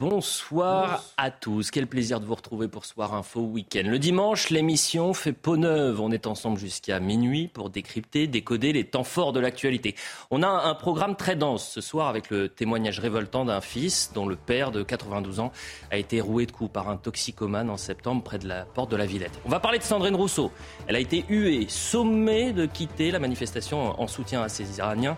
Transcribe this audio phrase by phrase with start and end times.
[0.00, 1.70] Bonsoir à tous.
[1.70, 3.82] Quel plaisir de vous retrouver pour Soir Info Week-end.
[3.84, 6.00] Le dimanche, l'émission fait peau neuve.
[6.00, 9.94] On est ensemble jusqu'à minuit pour décrypter, décoder les temps forts de l'actualité.
[10.32, 14.26] On a un programme très dense ce soir avec le témoignage révoltant d'un fils dont
[14.26, 15.52] le père de 92 ans
[15.92, 18.96] a été roué de coups par un toxicomane en septembre près de la porte de
[18.96, 19.38] la Villette.
[19.44, 20.50] On va parler de Sandrine Rousseau.
[20.88, 25.16] Elle a été huée, sommée de quitter la manifestation en soutien à ces Iraniens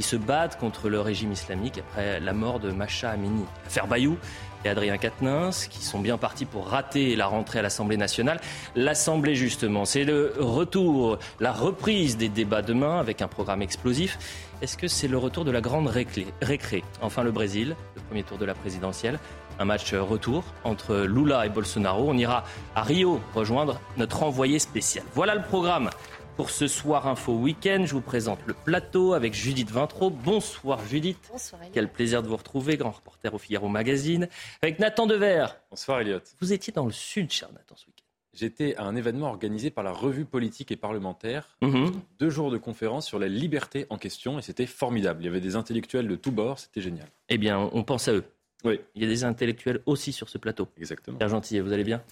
[0.00, 3.44] qui se battent contre le régime islamique après la mort de Macha Amini.
[3.64, 4.16] L'affaire Bayou
[4.64, 8.40] et Adrien Quatennens, qui sont bien partis pour rater la rentrée à l'Assemblée nationale.
[8.74, 14.18] L'Assemblée, justement, c'est le retour, la reprise des débats demain avec un programme explosif.
[14.62, 16.82] Est-ce que c'est le retour de la grande récré?
[17.02, 19.18] Enfin, le Brésil, le premier tour de la présidentielle.
[19.58, 22.06] Un match retour entre Lula et Bolsonaro.
[22.08, 25.04] On ira à Rio rejoindre notre envoyé spécial.
[25.14, 25.90] Voilà le programme
[26.40, 27.82] pour ce soir Info Week-end.
[27.84, 30.08] Je vous présente le plateau avec Judith Vintraud.
[30.08, 31.18] Bonsoir Judith.
[31.30, 34.26] Bonsoir Quel plaisir de vous retrouver, grand reporter au Figaro Magazine.
[34.62, 35.48] Avec Nathan Dever.
[35.68, 36.20] Bonsoir Elliot.
[36.40, 38.06] Vous étiez dans le sud, cher Nathan, ce week-end.
[38.32, 41.58] J'étais à un événement organisé par la revue politique et parlementaire.
[41.60, 41.92] Mhm.
[42.18, 45.20] Deux jours de conférence sur la liberté en question et c'était formidable.
[45.20, 47.08] Il y avait des intellectuels de tous bords, c'était génial.
[47.28, 48.24] Eh bien, on pense à eux.
[48.64, 50.68] Oui, Il y a des intellectuels aussi sur ce plateau.
[50.78, 51.18] exactement.
[51.18, 52.02] Pierre Gentillet, vous allez bien?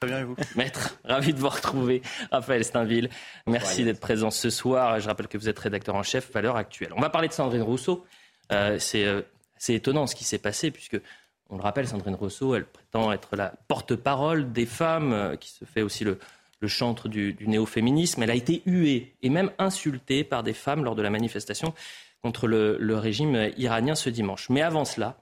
[0.00, 0.36] Très bien, et vous?
[0.56, 2.02] Maître, ravi de vous retrouver.
[2.30, 3.08] Raphaël Steinville,
[3.46, 5.00] merci d'être présent ce soir.
[5.00, 6.92] Je rappelle que vous êtes rédacteur en chef à l'heure actuelle.
[6.96, 8.04] On va parler de Sandrine Rousseau.
[8.52, 9.22] Euh, c'est euh,
[9.56, 11.00] c'est étonnant ce qui s'est passé, puisque,
[11.48, 15.64] on le rappelle, Sandrine Rousseau, elle prétend être la porte-parole des femmes, euh, qui se
[15.64, 16.18] fait aussi le,
[16.60, 18.22] le chantre du, du néo-féminisme.
[18.22, 21.72] Elle a été huée et même insultée par des femmes lors de la manifestation
[22.20, 24.50] contre le, le régime iranien ce dimanche.
[24.50, 25.16] Mais avant cela,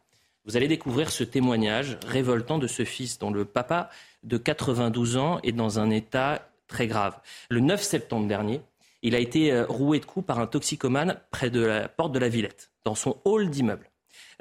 [0.44, 3.90] vous allez découvrir ce témoignage révoltant de ce fils dont le papa
[4.22, 7.18] de 92 ans est dans un état très grave.
[7.48, 8.60] Le 9 septembre dernier,
[9.02, 12.18] il a été euh, roué de coups par un toxicomane près de la porte de
[12.18, 13.88] la Villette, dans son hall d'immeuble.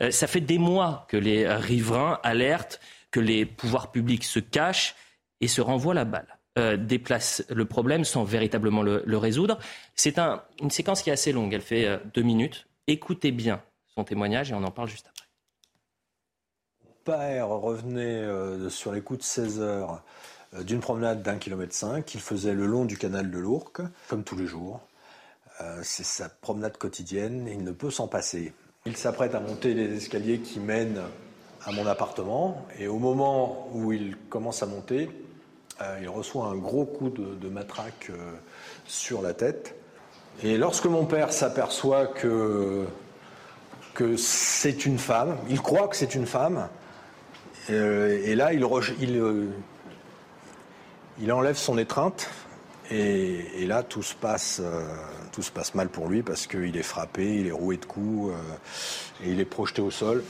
[0.01, 2.79] Euh, ça fait des mois que les riverains alertent,
[3.11, 4.95] que les pouvoirs publics se cachent
[5.41, 6.37] et se renvoient la balle.
[6.59, 9.57] Euh, déplace le problème sans véritablement le, résoudre.
[9.95, 12.67] C'est un- une séquence qui est assez longue, elle fait euh, deux minutes.
[12.87, 13.61] Écoutez bien
[13.95, 15.27] son témoignage et on en parle juste après.
[17.03, 20.01] Père revenait euh, sur les coups de 16 heures
[20.53, 24.23] euh, d'une promenade d'un kilomètre cinq qu'il faisait le long du canal de l'Ourcq, comme
[24.23, 24.81] tous les jours.
[25.61, 28.53] Euh, c'est sa promenade quotidienne et il ne peut s'en passer.
[28.85, 31.01] Il s'apprête à monter les escaliers qui mènent
[31.63, 35.09] à mon appartement et au moment où il commence à monter,
[35.99, 38.11] il reçoit un gros coup de, de matraque
[38.85, 39.75] sur la tête.
[40.43, 42.85] Et lorsque mon père s'aperçoit que,
[43.95, 46.67] que c'est une femme, il croit que c'est une femme,
[47.69, 48.65] et là, il,
[48.99, 49.47] il, euh,
[51.19, 52.29] il enlève son étreinte.
[52.89, 54.83] Et, et là, tout se, passe, euh,
[55.31, 58.33] tout se passe mal pour lui parce qu'il est frappé, il est roué de coups
[58.33, 60.23] euh, et il est projeté au sol,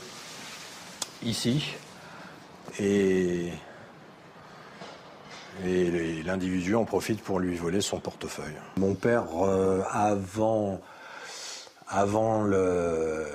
[1.24, 1.74] ici.
[2.78, 3.48] Et,
[5.64, 8.54] et l'individu en profite pour lui voler son portefeuille.
[8.76, 10.80] Mon père, euh, avant,
[11.88, 13.26] avant le-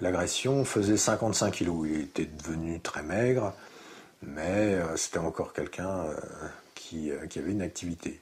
[0.00, 1.88] l'agression, faisait 55 kilos.
[1.88, 3.54] Il était devenu très maigre,
[4.22, 6.14] mais euh, c'était encore quelqu'un euh,
[6.74, 8.20] qui, euh, qui avait une activité.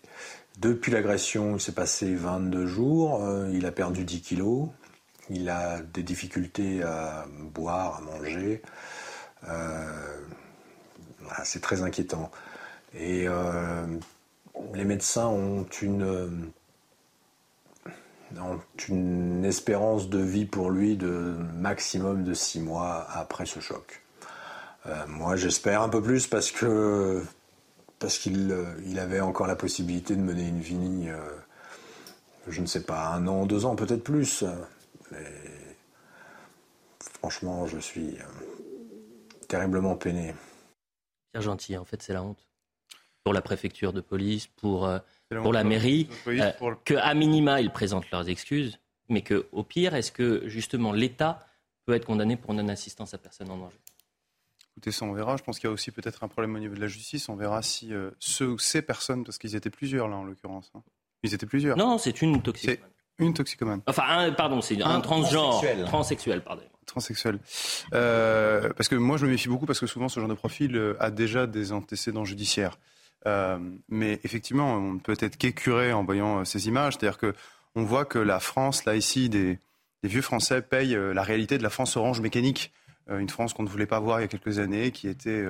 [0.58, 3.22] Depuis l'agression, il s'est passé 22 jours,
[3.52, 4.68] il a perdu 10 kilos,
[5.30, 8.62] il a des difficultés à boire, à manger.
[9.42, 12.32] Voilà, c'est très inquiétant.
[12.98, 13.28] Et
[14.74, 16.50] les médecins ont une,
[18.36, 24.02] ont une espérance de vie pour lui de maximum de six mois après ce choc.
[24.86, 27.22] Euh, moi, j'espère un peu plus parce que
[27.98, 31.18] parce qu'il euh, il avait encore la possibilité de mener une vie, euh,
[32.46, 34.44] je ne sais pas, un an, deux ans, peut-être plus.
[35.10, 35.24] Mais
[37.20, 38.18] franchement, je suis
[39.48, 40.34] terriblement peiné.
[41.32, 42.48] Pierre Gentil, en fait, c'est la honte.
[43.28, 44.98] Pour la préfecture de police, pour, euh,
[45.42, 48.78] pour la honte, mairie, oui, euh, pour le- que à minima, ils présentent leurs excuses,
[49.10, 51.46] mais que au pire, est-ce que justement l'État
[51.84, 53.76] peut être condamné pour non-assistance à personne en danger?
[54.70, 55.36] Écoutez, ça, on verra.
[55.36, 57.28] Je pense qu'il y a aussi peut-être un problème au niveau de la justice.
[57.28, 60.70] On verra si euh, ceux ou ces personnes, parce qu'ils étaient plusieurs là en l'occurrence.
[60.74, 60.82] hein.
[61.22, 61.76] Ils étaient plusieurs.
[61.76, 62.88] Non, c'est une toxicomane.
[63.18, 63.82] Une toxicomane.
[63.88, 65.50] Enfin, un, pardon, c'est un, Un transgenre.
[65.50, 65.84] transsexuel.
[65.84, 66.62] Transsexuel, pardon.
[66.86, 67.38] Transsexuel.
[67.92, 70.94] Euh, parce que moi, je me méfie beaucoup parce que souvent, ce genre de profil
[71.00, 72.78] a déjà des antécédents judiciaires.
[73.26, 76.94] Euh, mais effectivement, on ne peut être qu'écuré en voyant euh, ces images.
[76.94, 77.34] C'est-à-dire que
[77.74, 79.58] on voit que la France, là ici, des,
[80.02, 82.72] des vieux Français payent euh, la réalité de la France orange mécanique.
[83.10, 85.42] Une France qu'on ne voulait pas voir il y a quelques années, qui était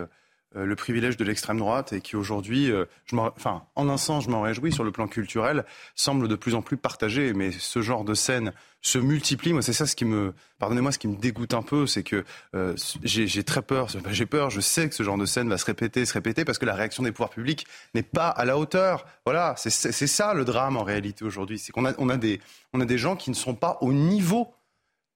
[0.55, 4.31] le privilège de l'extrême droite et qui aujourd'hui, euh, m'en- enfin, en un sens, je
[4.31, 5.65] m'en réjouis sur le plan culturel,
[5.95, 7.35] semble de plus en plus partagé.
[7.35, 9.53] Mais ce genre de scène se multiplie.
[9.53, 12.25] Moi, c'est ça ce qui me, pardonnez-moi, ce qui me dégoûte un peu, c'est que
[12.55, 13.89] euh, j'ai très peur.
[14.11, 14.51] J'ai peur.
[14.51, 16.75] Je sais que ce genre de scène va se répéter, se répéter, parce que la
[16.75, 19.05] réaction des pouvoirs publics n'est pas à la hauteur.
[19.27, 19.71] Voilà, c'est
[20.07, 21.59] ça le drame en réalité aujourd'hui.
[21.59, 22.41] C'est qu'on a, a des,
[22.73, 24.55] on a des gens qui ne sont pas au niveau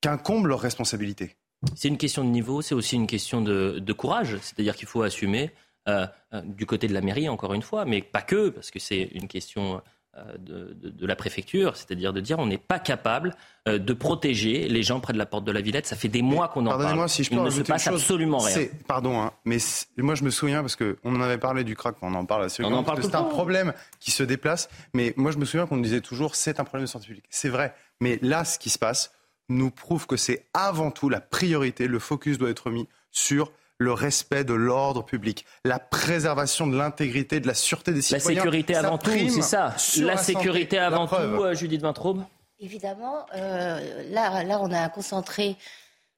[0.03, 1.37] qu'incombe leur responsabilité.
[1.77, 4.37] C'est une question de niveau, c'est aussi une question de, de courage.
[4.43, 5.51] C'est-à-dire qu'il faut assumer
[5.89, 8.79] euh, euh, du côté de la mairie, encore une fois, mais pas que, parce que
[8.79, 9.81] c'est une question
[10.17, 13.35] euh, de, de- de la préfecture, c'est-à-dire de dire on n'est pas capable
[13.67, 15.87] euh, de protéger les gens près de la porte de la Villette.
[15.87, 16.81] Ça fait des mois qu'on en parle.
[16.83, 17.95] Pardonnez-moi si je peux Il ne se passe chose.
[17.95, 18.67] absolument rien.
[18.87, 19.57] Pardon, hein, mais
[19.97, 22.45] moi je me souviens parce que on en avait parlé du crack, on en parle
[22.45, 22.63] assez
[22.97, 24.69] tout c'est un problème qui se déplace.
[24.93, 27.25] Mais moi je me souviens qu'on disait toujours c'est un problème de santé publique.
[27.31, 29.13] C'est vrai, mais là ce qui se passe
[29.57, 33.93] nous prouve que c'est avant tout la priorité, le focus doit être mis sur le
[33.93, 38.43] respect de l'ordre public, la préservation de l'intégrité, de la sûreté des La citoyens.
[38.43, 39.75] sécurité Ça avant tout, c'est ça.
[40.03, 40.35] La santé.
[40.35, 42.23] sécurité La avant tout, euh, Judith Vintraube?
[42.61, 45.57] Évidemment, euh, là, là, on a concentré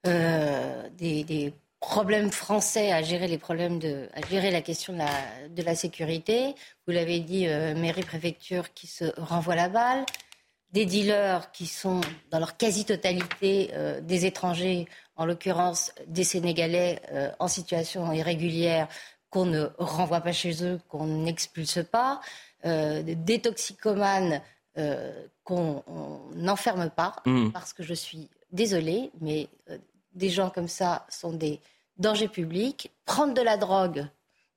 [0.07, 4.99] euh, des, des problèmes français à gérer les problèmes de, à gérer la question de
[4.99, 6.55] la, de la sécurité.
[6.87, 10.05] Vous l'avez dit, euh, mairie, préfecture qui se renvoient la balle,
[10.75, 12.01] des dealers qui sont
[12.31, 14.87] dans leur quasi-totalité euh, des étrangers,
[15.17, 18.89] en l'occurrence des Sénégalais euh, en situation irrégulière
[19.31, 22.21] qu'on ne renvoie pas chez eux, qu'on n'expulse pas,
[22.67, 24.43] euh, des toxicomanes
[25.45, 27.53] qu'on on n'enferme pas, Mhm.
[27.53, 29.47] parce que je suis désolée, mais
[30.15, 31.61] des gens comme ça sont des
[31.97, 32.91] dangers publics.
[33.05, 34.05] Prendre de la drogue,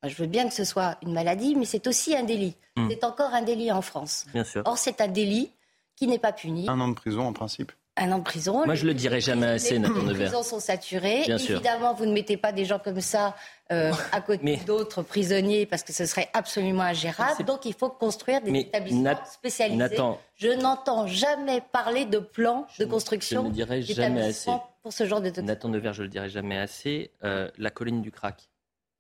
[0.04, 2.56] je veux bien que ce soit une maladie, mais c'est aussi un délit.
[2.78, 2.88] Mhm.
[2.90, 4.26] C'est encore un délit en France.
[4.34, 4.64] Bien sûr.
[4.66, 5.52] Or, c'est un délit
[5.98, 6.66] qui n'est pas puni.
[6.70, 7.74] Un an de prison en principe.
[8.00, 8.64] Un an de prison.
[8.64, 11.24] Moi, Les- je le dirai jamais assez, Nathan Les prisons sont saturées.
[11.26, 11.56] Bien sûr.
[11.56, 13.36] Évidemment, vous ne mettez pas des gens comme ça
[13.72, 17.44] euh, à côté Mais- d'autres prisonniers parce que ce serait absolument ingérable.
[17.44, 19.78] Donc, il faut construire des Mais établissements Nat- spécialisés.
[19.80, 24.70] Nathan, Je n'entends jamais parler de plan Je de construction je ne dirai jamais d'établissements
[24.84, 25.42] pour ce genre de.
[25.42, 28.48] Nathan Devers, je le dirai jamais assez, euh, la colline du crack,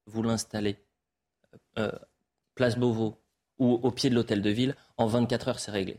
[0.08, 0.76] vous l'installez,
[1.78, 1.92] euh,
[2.56, 3.20] place Beauvau
[3.60, 5.98] ou au pied de l'hôtel de ville, en 24 heures, c'est réglé.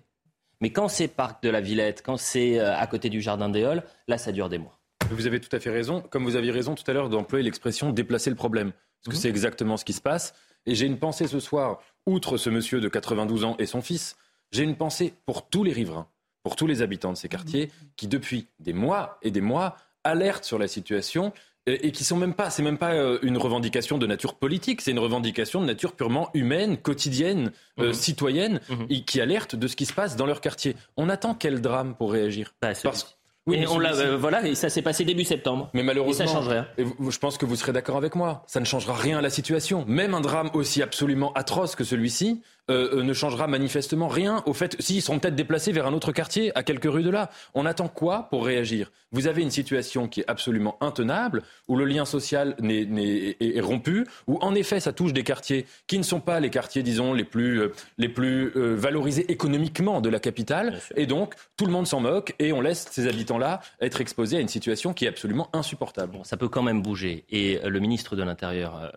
[0.61, 3.65] Mais quand c'est parc de la Villette, quand c'est euh, à côté du jardin des
[3.65, 4.79] Halles, là, ça dure des mois.
[5.11, 7.93] Vous avez tout à fait raison, comme vous aviez raison tout à l'heure d'employer l'expression
[7.93, 8.73] déplacer le problème.
[9.05, 10.35] Parce que c'est exactement ce qui se passe.
[10.67, 14.17] Et j'ai une pensée ce soir, outre ce monsieur de 92 ans et son fils,
[14.51, 16.09] j'ai une pensée pour tous les riverains,
[16.43, 20.45] pour tous les habitants de ces quartiers qui, depuis des mois et des mois, alertent
[20.45, 21.33] sur la situation
[21.69, 24.81] et et qui sont même pas, c'est même pas euh, une revendication de nature politique,
[24.81, 27.93] c'est une revendication de nature purement humaine, quotidienne, euh, Mhm.
[27.93, 28.87] citoyenne, Mhm.
[28.91, 30.77] et qui alertent de ce qui se passe dans leur quartier.
[30.97, 32.55] On attend quel drame pour réagir?
[32.63, 33.15] Bah, Parce-
[33.47, 35.71] Oui, et mais on l'a, euh, voilà, et ça s'est passé début septembre.
[35.73, 36.67] mais malheureusement, Et ça change rien.
[36.77, 38.45] et vous- je pense que vous serez d'accord avec moi.
[38.47, 39.87] Ça ne changera rien à la situation.
[39.89, 44.53] Même un drame aussi absolument atroce que celui-ci euh, euh, ne changera manifestement rien au
[44.53, 44.77] fait.
[44.81, 47.31] Si, ils seront peut-être déplacés vers un autre quartier, à quelques rues de là.
[47.55, 48.91] On attend quoi pour réagir?
[49.11, 54.07] Vous avez une situation qui est absolument intenable, où le lien social est, est rompu,
[54.27, 57.25] où en effet ça touche des quartiers qui ne sont pas les quartiers, disons, les
[57.25, 60.81] plus, euh, les plus euh, valorisés économiquement de la capitale.
[60.95, 64.41] Et donc, tout le monde s'en moque et on laisse ces habitants-là être exposés à
[64.41, 66.13] une situation qui est absolument insupportable.
[66.13, 67.25] Bon, ça peut quand même bouger.
[67.31, 68.93] Et le ministre de l'Intérieur,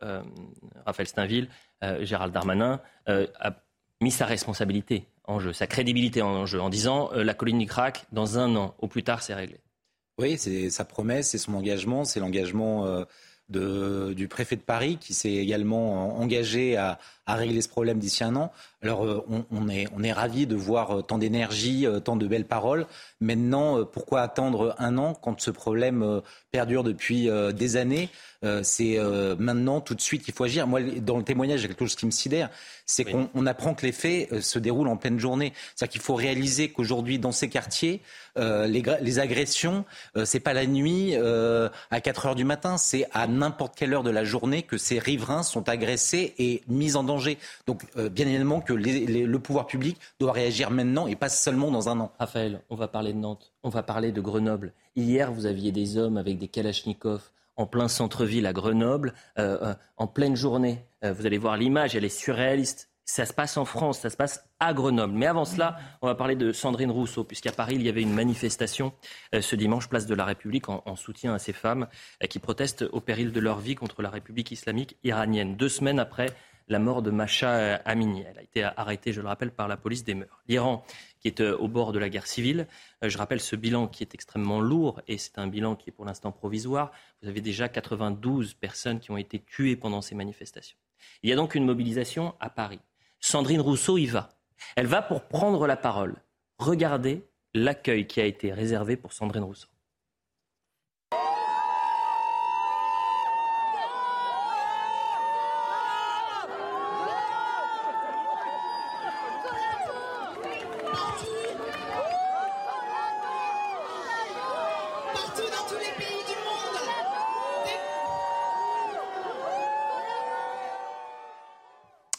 [0.86, 1.48] Raphaël Steinville,
[2.02, 3.54] Gérald Darmanin, euh, a
[4.02, 7.66] mis sa responsabilité en jeu, sa crédibilité en jeu, en disant euh, la colline du
[7.66, 9.58] crack, dans un an, au plus tard, c'est réglé.
[10.18, 12.86] Oui, c'est sa promesse, c'est son engagement, c'est l'engagement
[13.56, 16.98] euh, du préfet de Paris qui s'est également euh, engagé à
[17.28, 18.52] régler ce problème d'ici un an.
[18.84, 22.16] Alors euh, on, on est, on est ravis de voir euh, tant d'énergie, euh, tant
[22.16, 22.88] de belles paroles.
[23.20, 26.22] Maintenant, pourquoi attendre un an quand ce problème
[26.52, 28.10] perdure depuis des années
[28.64, 28.98] C'est
[29.38, 30.66] maintenant, tout de suite, qu'il faut agir.
[30.66, 32.50] Moi, dans le témoignage, il y a quelque chose qui me sidère,
[32.88, 33.12] c'est Oui.
[33.12, 35.54] qu'on on apprend que les faits se déroulent en pleine journée.
[35.76, 38.02] C'est-à-dire qu'il faut réaliser qu'aujourd'hui, dans ces quartiers,
[38.38, 39.86] les, les agressions,
[40.26, 44.10] c'est pas la nuit à 4 heures du matin, c'est à n'importe quelle heure de
[44.10, 47.38] la journée que ces riverains sont agressés et mis en danger.
[47.68, 52.00] Donc, bien évidemment que le pouvoir public doit réagir maintenant et pas seulement dans un
[52.00, 52.12] an.
[52.20, 54.74] Raphaël, on va parler de Nantes, on va parler de Grenoble.
[54.96, 59.74] Hier, vous aviez des hommes avec des kalachnikovs en plein centre-ville à Grenoble, euh, euh,
[59.98, 60.86] en pleine journée.
[61.04, 62.90] Euh, vous allez voir l'image, elle est surréaliste.
[63.04, 65.14] Ça se passe en France, ça se passe à Grenoble.
[65.14, 68.14] Mais avant cela, on va parler de Sandrine Rousseau, puisqu'à Paris, il y avait une
[68.14, 68.94] manifestation
[69.38, 71.88] ce dimanche, place de la République, en, soutien à ces femmes
[72.30, 75.58] qui protestent au péril de leur vie contre la République islamique iranienne.
[75.58, 76.28] Deux semaines après
[76.72, 78.24] la mort de Macha Amini.
[78.28, 80.42] Elle a été arrêtée, je le rappelle, par la police des mœurs.
[80.48, 80.86] L'Iran,
[81.20, 82.66] qui est au bord de la guerre civile,
[83.02, 86.06] je rappelle ce bilan qui est extrêmement lourd, et c'est un bilan qui est pour
[86.06, 86.92] l'instant provisoire.
[87.22, 90.78] Vous avez déjà 92 personnes qui ont été tuées pendant ces manifestations.
[91.24, 92.80] Il y a donc une mobilisation à Paris.
[93.20, 94.30] Sandrine Rousseau y va.
[94.76, 96.16] Elle va pour prendre la parole.
[96.58, 99.68] Regardez l'accueil qui a été réservé pour Sandrine Rousseau.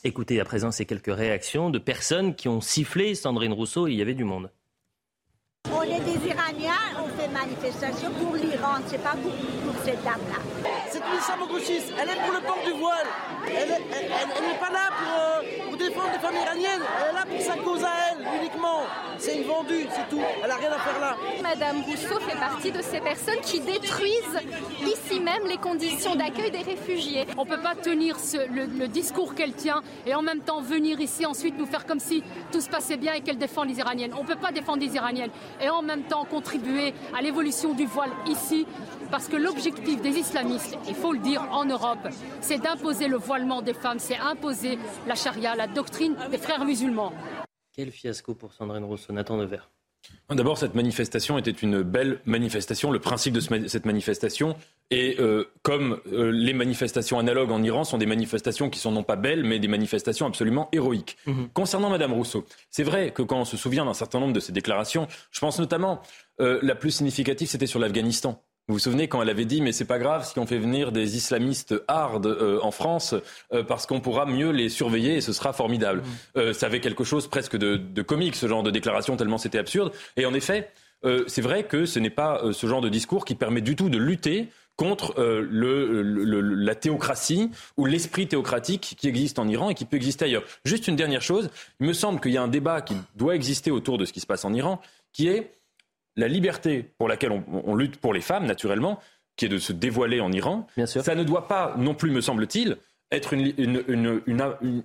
[0.05, 3.99] Écoutez à présent ces quelques réactions de personnes qui ont sifflé Sandrine Rousseau et il
[3.99, 4.51] y avait du monde.
[5.73, 9.33] On est des Iraniens, on fait manifestation pour l'Iran, c'est pas pour,
[9.85, 10.43] cette dame-là.
[10.91, 13.07] C'est une islamo-gauchiste, elle est pour le port du voile.
[13.47, 17.41] Elle n'est pas là pour, euh, pour, défendre les femmes iraniennes, elle est là pour
[17.41, 18.81] sa cause à elle uniquement.
[19.19, 20.23] C'est une vendue, c'est tout.
[20.43, 21.17] Elle n'a rien à faire là.
[21.43, 24.41] Madame Rousseau fait partie de ces personnes qui détruisent
[24.83, 27.27] ici même les conditions d'accueil des réfugiés.
[27.37, 28.17] On ne peut pas tenir
[28.51, 32.23] le, discours qu'elle tient et en même temps venir ici ensuite nous faire comme si
[32.51, 34.15] tout se passait bien et qu'elle défend les Iraniennes.
[34.19, 37.87] On ne peut pas défendre les Iraniennes et en même temps contribuer à l'évolution du
[37.87, 38.67] voile ici
[39.11, 42.09] parce que l'objectif des islamistes, il faut le dire en Europe,
[42.41, 47.13] c'est d'imposer le voilement des femmes, c'est imposer la charia, la doctrine des frères musulmans.
[47.73, 49.71] Quel fiasco pour Sandrine Rousseau, Nathan Devers.
[50.31, 52.91] D'abord, cette manifestation était une belle manifestation.
[52.91, 54.57] Le principe de cette manifestation
[54.91, 59.05] est, euh, comme euh, les manifestations analogues en Iran, sont des manifestations qui sont non
[59.05, 61.19] pas belles, mais des manifestations absolument héroïques.
[61.27, 61.51] Mhm.
[61.55, 64.53] Concernant Madame Rousseau, c'est vrai que quand on se souvient d'un certain nombre de ses
[64.53, 66.03] déclarations, je pense notamment
[66.41, 68.43] euh, la plus significative, c'était sur l'Afghanistan.
[68.69, 70.93] Vous vous souvenez quand elle avait dit mais c'est pas grave si on fait venir
[70.93, 73.13] des islamistes hard euh, en France
[73.53, 76.01] euh, parce qu'on pourra mieux les surveiller et ce sera formidable.
[76.01, 76.39] Mmh.
[76.39, 79.59] Euh, ça avait quelque chose presque de, de, comique ce genre de déclaration tellement c'était
[79.59, 79.93] absurde.
[80.17, 80.71] Et en effet,
[81.27, 83.99] c'est vrai que ce n'est pas ce genre de discours qui permet du tout de
[83.99, 86.01] lutter contre le,
[86.41, 90.45] la théocratie ou l'esprit théocratique qui existe en Iran et qui peut exister ailleurs.
[90.65, 91.51] Juste une dernière chose,
[91.81, 94.21] il me semble qu'il y a un débat qui doit exister autour de ce qui
[94.21, 94.81] se passe en Iran,
[95.13, 95.51] qui est
[96.17, 98.99] la liberté pour laquelle on, lutte pour les femmes, naturellement,
[99.37, 102.77] qui est de se dévoiler en Iran, ça ne doit pas non plus, me semble-t-il,
[103.11, 104.23] être une,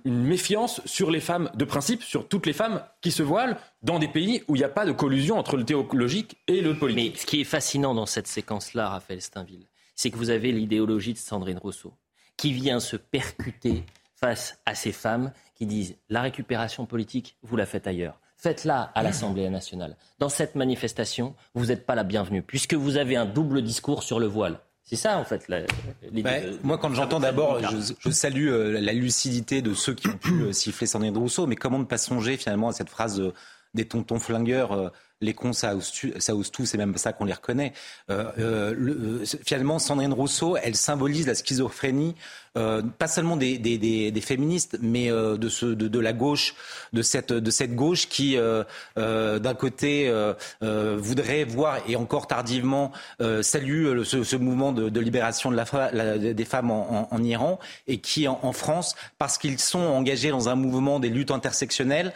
[0.04, 4.08] méfiance sur les femmes de principe, sur toutes les femmes qui se voilent dans des
[4.08, 7.14] pays où il n'y a pas de collusion entre le théologique et le politique.
[7.14, 11.14] Mais ce qui est fascinant dans cette séquence-là, Raphaël Steinville, c'est que vous avez l'idéologie
[11.14, 11.94] de Sandrine Rousseau,
[12.36, 17.66] qui vient se percuter face à ces femmes qui disent la récupération politique, vous la
[17.66, 18.20] faites ailleurs.
[18.40, 19.96] Faites-la à l'Assemblée nationale.
[20.20, 24.20] Dans cette manifestation, vous n'êtes pas la bienvenue, puisque vous avez un double discours sur
[24.20, 24.60] le voile.
[24.84, 25.50] C'est ça, en fait.
[26.62, 30.52] moi, quand j'entends d'abord, je, salue euh, la lucidité de ceux qui ont pu euh,
[30.52, 33.20] siffler Sandrine Rousseau, mais comment ne pas songer finalement à cette phrase
[33.74, 34.88] des tontons flingueurs euh,
[35.20, 35.90] les cons, ça ose,
[36.52, 37.72] tout, c'est même ça qu'on les reconnaît.
[39.44, 42.14] finalement, Sandrine Rousseau, elle symbolise la schizophrénie
[42.58, 43.78] euh, pas seulement des, des,
[44.10, 46.54] des, féministes, mais euh, de, ce, de, la gauche,
[46.92, 48.64] de cette, de cette gauche qui, euh,
[48.96, 50.12] d'un côté,
[50.60, 52.92] voudrait voir, et encore tardivement,
[53.42, 58.94] salue ce, mouvement de, libération des femmes en, en, Iran, et qui, en, en France,
[59.18, 62.12] parce qu'ils sont engagés dans un mouvement des luttes intersectionnelles,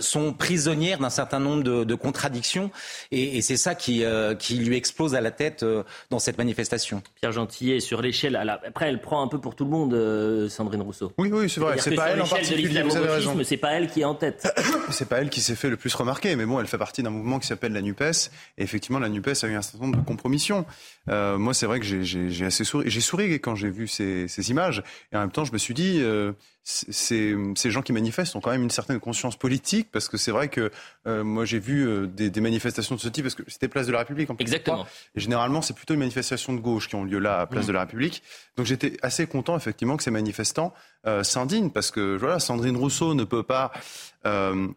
[0.00, 2.70] sont prisonnières d'un certain nombre de, de contradictions,
[3.10, 4.04] et, et c'est ça qui,
[4.38, 5.64] qui lui explose à la tête
[6.10, 7.02] dans cette manifestation.
[7.16, 10.82] Pierre Gentillet, sur l'échelle, après elle prend un peu pour tout le monde, euh, Sandrine
[10.82, 11.12] Rousseau.
[11.18, 11.76] Oui, oui, c'est vrai.
[11.78, 12.82] C'est pas elle en particulier.
[12.82, 13.36] Vous avez raison.
[13.44, 14.48] C'est pas elle qui est en tête.
[14.90, 17.10] c'est pas elle qui s'est fait le plus remarquer, mais bon, elle fait partie d'un
[17.10, 18.02] mouvement qui s'appelle la Nupes.
[18.58, 20.64] Et effectivement, la Nupes a eu un certain nombre de compromissions.
[21.08, 22.88] Euh, moi, c'est vrai que j'ai assez souri.
[22.88, 24.82] J'ai souri quand j'ai vu ces, ces, images.
[25.12, 26.32] Et en même temps, je me suis dit, euh,
[26.64, 30.30] ces, ces, gens qui manifestent ont quand même une certaine conscience politique, parce que c'est
[30.30, 30.70] vrai que
[31.06, 33.86] euh, moi, j'ai vu euh, des, des, manifestations de ce type, parce que c'était Place
[33.86, 34.86] de la République en Exactement.
[35.14, 37.68] Et généralement, c'est plutôt une manifestation de gauche qui ont lieu là, à Place mmh.
[37.68, 38.22] de la République.
[38.56, 40.72] Donc j'étais assez content, effectivement, que ces manifestants
[41.06, 43.72] euh, s'indignent, parce que voilà, Sandrine Rousseau ne peut pas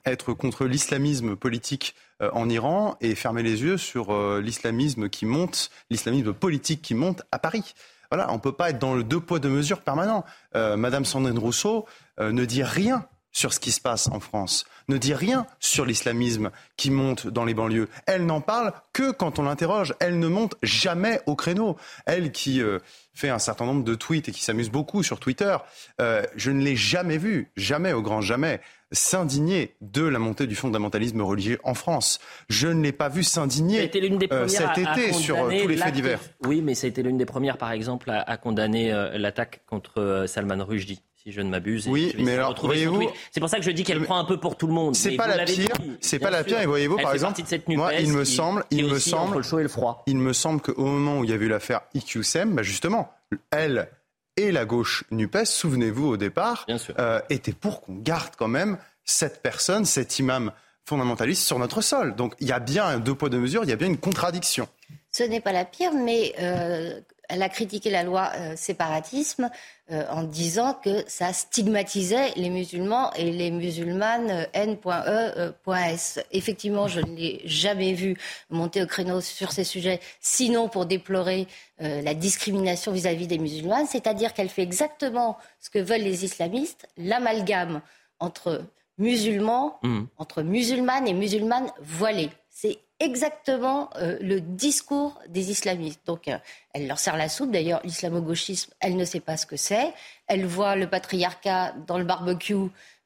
[0.05, 5.27] être contre l'islamisme politique euh, en Iran et fermer les yeux sur euh, l'islamisme qui
[5.27, 7.75] monte, l'islamisme politique qui monte à Paris.
[8.11, 10.25] Voilà, on ne peut pas être dans le deux poids deux mesures permanent.
[10.55, 11.85] Euh, Madame Sandrine Rousseau
[12.19, 13.05] ne dit rien
[13.37, 17.45] sur ce qui se passe en France, ne dit rien sur l'islamisme qui monte dans
[17.45, 17.87] les banlieues.
[18.07, 19.93] Elle n'en parle que quand on l'interroge.
[19.99, 21.77] Elle ne monte jamais au créneau.
[22.07, 22.79] Elle qui euh,
[23.13, 25.55] fait un certain nombre de tweets et qui s'amuse beaucoup sur Twitter,
[26.01, 28.59] euh, je ne l'ai jamais vue, jamais au grand jamais,
[28.91, 32.19] s'indigner de la montée du fondamentalisme religieux en France.
[32.49, 33.89] Je ne l'ai pas vu s'indigner
[34.31, 36.19] euh, cet été sur euh, tous les faits divers.
[36.45, 39.61] Oui, mais ça a été l'une des premières, par exemple, à, à condamner euh, l'attaque
[39.67, 41.01] contre euh, Salman Rushdie.
[41.23, 41.87] Si je ne m'abuse.
[41.89, 44.55] Oui, mais alors, voyez-vous- c'est pour ça que je dis qu'elle prend un peu pour
[44.55, 44.95] tout le monde.
[44.95, 45.67] C'est pas la pire,
[45.99, 46.61] c'est pas la pire.
[46.61, 49.63] Et voyez-vous, par exemple, moi, il me semble, il me semble, entre le chaud et
[49.63, 50.03] le froid.
[50.07, 53.11] il me semble qu'au moment où il y a eu l'affaire IQSM, bah justement,
[53.51, 53.89] elle
[54.37, 56.65] et la gauche Nupes, souvenez-vous au départ,
[56.99, 60.51] euh, étaient pour qu'on garde quand même cette personne, cet imam
[60.85, 62.15] fondamentaliste sur notre sol.
[62.15, 63.97] Donc il y a bien un deux poids deux mesures, il y a bien une
[63.97, 64.69] contradiction.
[65.11, 69.49] Ce n'est pas la pire, mais euh, elle a critiqué la loi euh, séparatisme
[69.89, 76.19] euh, en disant que ça stigmatisait les musulmans et les musulmanes euh, N.E.S.
[76.31, 78.17] Effectivement, je ne l'ai jamais vu
[78.49, 81.47] monter au créneau sur ces sujets, sinon pour déplorer
[81.81, 86.89] euh, la discrimination vis-à-vis des musulmanes, c'est-à-dire qu'elle fait exactement ce que veulent les islamistes,
[86.97, 87.81] l'amalgame
[88.19, 88.65] entre
[88.97, 89.79] musulmans,
[90.17, 92.31] entre musulmanes et musulmanes voilées.
[92.59, 96.01] C'est exactement euh, le discours des islamistes.
[96.07, 96.39] Donc, euh,
[96.73, 97.51] elle leur sert la soupe.
[97.51, 99.93] D'ailleurs, l'islamo-gauchisme, elle ne sait pas ce que c'est.
[100.25, 102.55] Elle voit le patriarcat dans le barbecue.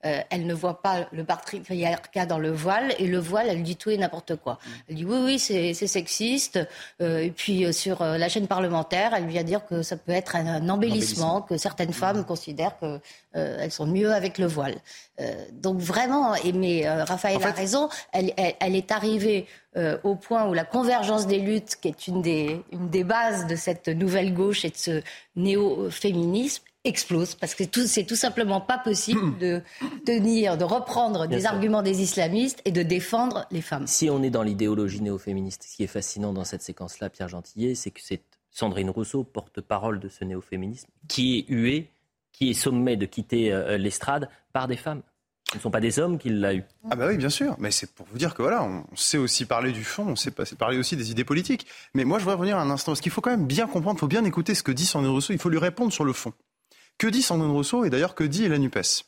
[0.06, 2.94] Euh, elle ne voit pas le patriarcat dans le voile.
[3.00, 4.60] Et le voile, elle dit tout et n'importe quoi.
[4.90, 6.60] Elle dit oui, oui, c'est sexiste.
[7.02, 10.12] Euh, et puis, euh, sur euh, la chaîne parlementaire, elle vient dire que ça peut
[10.12, 13.00] être un, un embellissement, que certaines femmes considèrent que
[13.36, 14.76] euh, sont mieux avec le voile.
[15.20, 19.46] Euh, donc vraiment, et mais euh, Raphaël a raison, elle, elle- elle est arrivée
[19.78, 23.48] euh, au point où la convergence des luttes, qui est une des, une des bases
[23.48, 25.02] de cette nouvelle gauche et de ce
[25.38, 29.62] néo-féminisme, explose parce que c'est tout simplement pas possible de
[30.06, 31.52] tenir, de reprendre Bien des sûr.
[31.52, 33.88] arguments des islamistes et de défendre les femmes.
[33.88, 37.76] Si on est dans l'idéologie néo-féministe, ce qui est fascinant dans cette séquence-là, Pierre Gentillet,
[37.76, 41.90] c'est que c'est Sandrine Rousseau, porte-parole de ce néo-féminisme, qui est huée,
[42.32, 45.02] qui est sommée de quitter euh, l'estrade par des femmes.
[45.52, 46.64] Ce ne sont pas des hommes qui l'ont eu.
[46.90, 47.56] Ah bah oui, bien sûr.
[47.60, 50.32] Mais c'est pour vous dire que voilà, on sait aussi parler du fond, on sait
[50.32, 51.68] parler aussi des idées politiques.
[51.94, 54.00] Mais moi, je voudrais revenir un instant, parce qu'il faut quand même bien comprendre, il
[54.00, 56.32] faut bien écouter ce que dit Sandrine Rousseau, il faut lui répondre sur le fond.
[57.02, 59.06] Que dit Sandrine Rousseau et d'ailleurs que dit la NUPES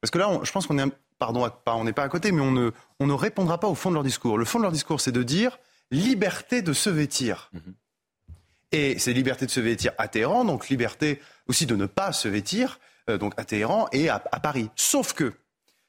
[0.00, 2.30] Parce que là, on- je pense qu'on est, pardon, pas, on n'est pas à côté,
[2.30, 2.70] mais on ne,
[3.00, 4.38] on ne répondra pas au fond de leur discours.
[4.38, 5.58] Le fond de leur discours, c'est de dire
[5.90, 7.50] liberté de se vêtir.
[8.70, 12.28] Et c'est liberté de se vêtir à Téhéran, donc liberté aussi de ne pas se
[12.28, 12.78] vêtir,
[13.10, 14.70] euh, donc à Téhéran et à, à Paris.
[14.76, 15.32] Sauf que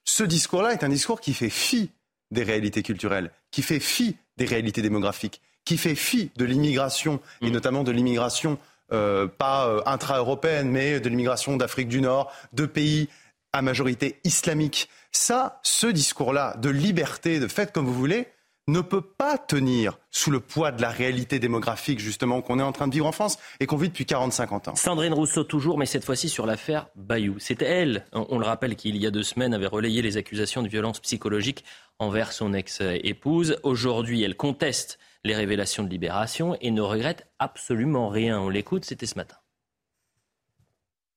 [0.03, 1.91] ce discours-là est un discours qui fait fi
[2.31, 7.51] des réalités culturelles, qui fait fi des réalités démographiques, qui fait fi de l'immigration, et
[7.51, 8.57] notamment de l'immigration
[8.91, 13.09] euh, pas euh, intra-européenne, mais de l'immigration d'Afrique du Nord, de pays
[13.53, 14.89] à majorité islamique.
[15.11, 18.27] Ça, ce discours-là de liberté, de faites comme vous voulez,
[18.67, 22.71] ne peut pas tenir sous le poids de la réalité démographique, justement, qu'on est en
[22.71, 24.75] train de vivre en France et qu'on vit depuis 40-50 ans.
[24.75, 27.37] Sandrine Rousseau toujours, mais cette fois-ci sur l'affaire Bayou.
[27.39, 30.17] C'était elle, on on le rappelle, qui il y a deux semaines avait relayé les
[30.17, 31.63] accusations de violence psychologique
[31.99, 33.57] envers son ex-épouse.
[33.63, 38.39] Aujourd'hui, elle conteste les révélations de Libération et ne regrette absolument rien.
[38.39, 39.35] On l'écoute, c'était ce matin.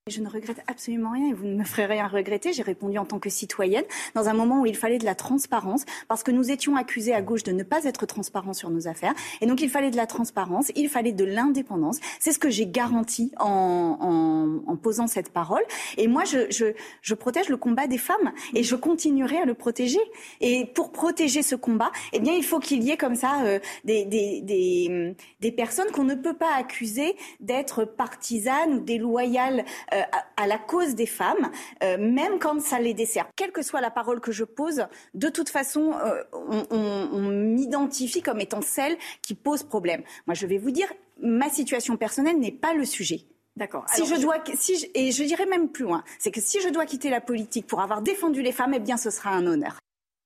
[0.09, 2.53] Je ne regrette absolument rien et vous ne me ferez rien regretter.
[2.53, 5.85] J'ai répondu en tant que citoyenne dans un moment où il fallait de la transparence
[6.09, 9.14] parce que nous étions accusés à gauche de ne pas être transparents sur nos affaires.
[9.40, 11.99] Et donc il fallait de la transparence, il fallait de l'indépendance.
[12.18, 15.62] C'est ce que j'ai garanti en, en, en posant cette parole.
[15.97, 16.66] Et moi, je, je,
[17.03, 20.01] je protège le combat des femmes et je continuerai à le protéger.
[20.40, 23.59] Et pour protéger ce combat, eh bien, il faut qu'il y ait comme ça euh,
[23.85, 29.98] des, des, des, des personnes qu'on ne peut pas accuser d'être partisanes ou déloyales euh,
[30.13, 31.51] à, à la cause des femmes,
[31.83, 33.29] euh, même quand ça les dessert.
[33.37, 37.29] Quelle que soit la parole que je pose, de toute façon, euh, on, on- on
[37.31, 40.03] m'identifie comme étant celle qui pose problème.
[40.27, 40.89] Moi, je vais vous dire,
[41.23, 43.23] ma situation personnelle n'est pas le sujet.
[43.57, 43.85] D'accord.
[43.89, 46.69] Si je dois, si je- et je dirais même plus loin, c'est que si je
[46.69, 49.79] dois quitter la politique pour avoir défendu les femmes, eh bien, ce sera un honneur.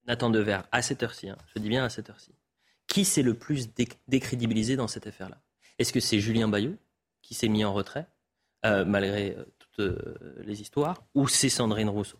[0.06, 2.34] Nathan Dever, à cette heure-ci, hein, je dis bien à cette heure-ci,
[2.88, 5.38] qui s'est le plus dé- décrédibilisé dans cette affaire-là?
[5.78, 6.76] Est-ce que c'est Julien Bayou
[7.22, 8.06] qui s'est mis en retrait,
[8.66, 9.44] euh, malgré euh, euh,
[9.78, 12.18] les histoires, ou c'est Sandrine Rousseau?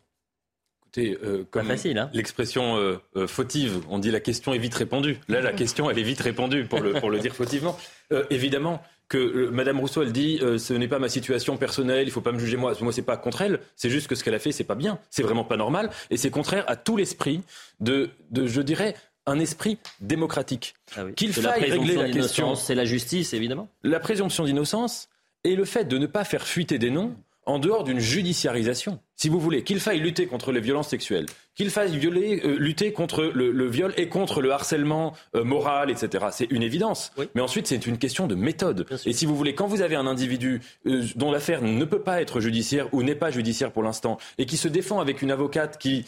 [0.83, 4.75] Écoutez, euh, comme facile, hein l'expression euh, euh, fautive, on dit la question est vite
[4.75, 5.19] répondue.
[5.29, 7.79] Là, la question, elle est vite répondue, pour le, pour le dire fautivement.
[8.13, 12.07] Euh, évidemment que euh, Madame Rousseau, elle dit euh, ce n'est pas ma situation personnelle,
[12.07, 12.75] il faut pas me juger moi.
[12.83, 14.99] Moi, c'est pas contre elle, c'est juste que ce qu'elle a fait, c'est pas bien,
[15.09, 17.41] c'est vraiment pas normal, et c'est contraire à tout l'esprit
[17.81, 20.75] de, de, je dirais, un esprit démocratique.
[21.17, 22.55] Qu'il Ah la faille régler présomption la question.
[22.55, 23.69] c'est la justice, évidemment.
[23.83, 25.09] La présomption d'innocence
[25.45, 27.15] et le fait de ne pas faire fuiter des noms
[27.47, 29.01] en dehors d'une judiciarisation.
[29.23, 32.93] Si vous voulez, qu'il faille lutter contre les violences sexuelles, qu'il faille violer, euh, lutter
[32.93, 36.27] contre le, viol et contre le harcèlement euh, moral, etc.
[36.33, 37.13] C'est une évidence.
[37.37, 38.85] Mais ensuite, c'est une question de méthode.
[39.07, 42.21] Et si vous voulez, quand vous avez un individu euh, dont l'affaire ne peut pas
[42.21, 45.79] être judiciaire ou n'est pas judiciaire pour l'instant, et qui se défend avec une avocate
[45.79, 46.05] qui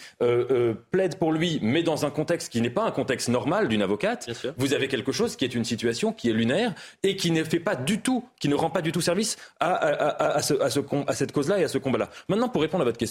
[0.90, 4.28] plaide pour lui, mais dans un contexte qui n'est pas un contexte normal d'une avocate,
[4.56, 6.74] vous avez quelque chose qui est une situation qui est lunaire
[7.04, 9.74] et qui ne fait pas du tout, qui ne rend pas du tout service à,
[9.74, 12.10] à, ce, à, ce, à cette cause-là et à ce combat-là.
[12.28, 13.03] Maintenant, pour répondre à votre question,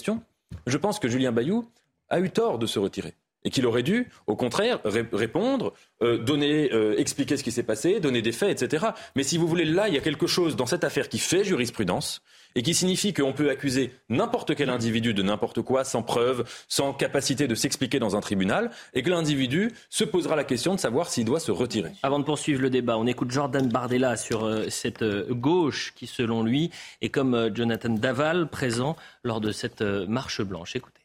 [0.66, 1.68] je pense que Julien Bayou
[2.08, 6.72] a eu tort de se retirer et qu'il aurait dû, au contraire, répondre, euh, donner,
[6.72, 8.86] euh, expliquer ce qui s'est passé, donner des faits, etc.
[9.16, 11.44] Mais si vous voulez, là, il y a quelque chose dans cette affaire qui fait
[11.44, 12.22] jurisprudence
[12.54, 16.92] et qui signifie qu'on peut accuser n'importe quel individu de n'importe quoi, sans preuve, sans
[16.92, 21.08] capacité de s'expliquer dans un tribunal, et que l'individu se posera la question de savoir
[21.08, 21.90] s'il doit se retirer.
[22.02, 26.42] Avant de poursuivre le débat, on écoute Jordan Bardella sur euh, cette gauche qui, selon
[26.42, 30.76] lui, est comme Jonathan Daval présent lors de cette marche blanche.
[30.76, 31.00] Écoutez.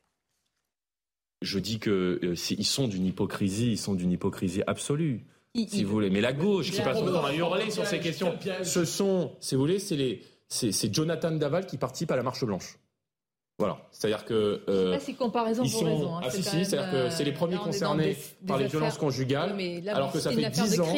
[1.41, 5.23] Je dis que euh, ils sont d'une hypocrisie, ils sont d'une hypocrisie absolue.
[5.55, 8.37] si vous voulez, mais la gauche qui passe son temps à hurler sur ces questions,
[8.63, 12.43] ce sont, si vous voulez, c'est les, c'est Jonathan Daval qui participe à la marche
[12.43, 12.79] blanche.
[13.59, 15.83] Voilà, c'est-à-dire que euh, pas si comparaison ils sont...
[15.83, 16.15] raison.
[16.15, 19.57] Hein, ah si si, c'est-à-dire que c'est les premiers concernés par les violences conjugales,
[19.87, 20.95] alors que ça fait dix ans,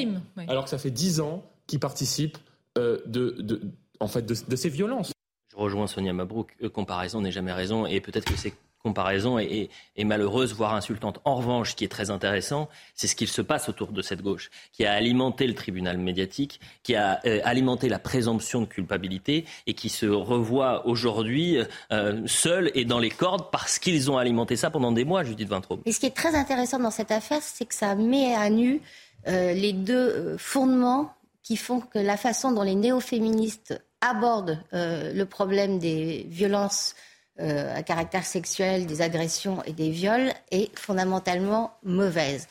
[0.48, 2.38] alors que ça fait dix ans qu'ils participent
[2.78, 3.62] euh, de, de,
[4.00, 5.12] en fait, de, de, ces violences.
[5.52, 6.56] Je rejoins Sonia Mabrouk.
[6.72, 9.70] comparaison n'est jamais raison, et peut-être que c'est comparaison est,
[10.04, 11.20] malheureuse, voire insultante.
[11.26, 14.22] En revanche, ce qui est très intéressant, c'est ce qu'il se passe autour de cette
[14.22, 19.46] gauche, qui a alimenté le tribunal médiatique, qui a euh, alimenté la présomption de culpabilité
[19.67, 21.58] et qui se revoit aujourd'hui
[21.91, 25.48] euh, seul et dans les cordes parce qu'ils ont alimenté ça pendant des mois, Judith
[25.48, 25.82] Vintraube.
[25.86, 28.82] Et ce qui est très intéressant dans cette affaire, c'est que ça met à nu
[29.28, 31.13] euh, les deux fondements
[31.44, 36.96] qui font que la façon dont les néo-féministes abordent le problème des violences
[37.41, 42.47] euh, à caractère sexuel, des agressions et des viols est fondamentalement mauvaise.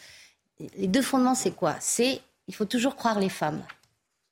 [0.77, 1.77] Les deux fondements, c'est quoi?
[1.81, 3.63] C'est il faut toujours croire les femmes.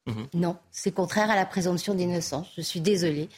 [0.07, 0.27] Mhm.
[0.35, 2.49] Non, c'est contraire à la présomption d'innocence.
[2.57, 3.29] Je suis désolée.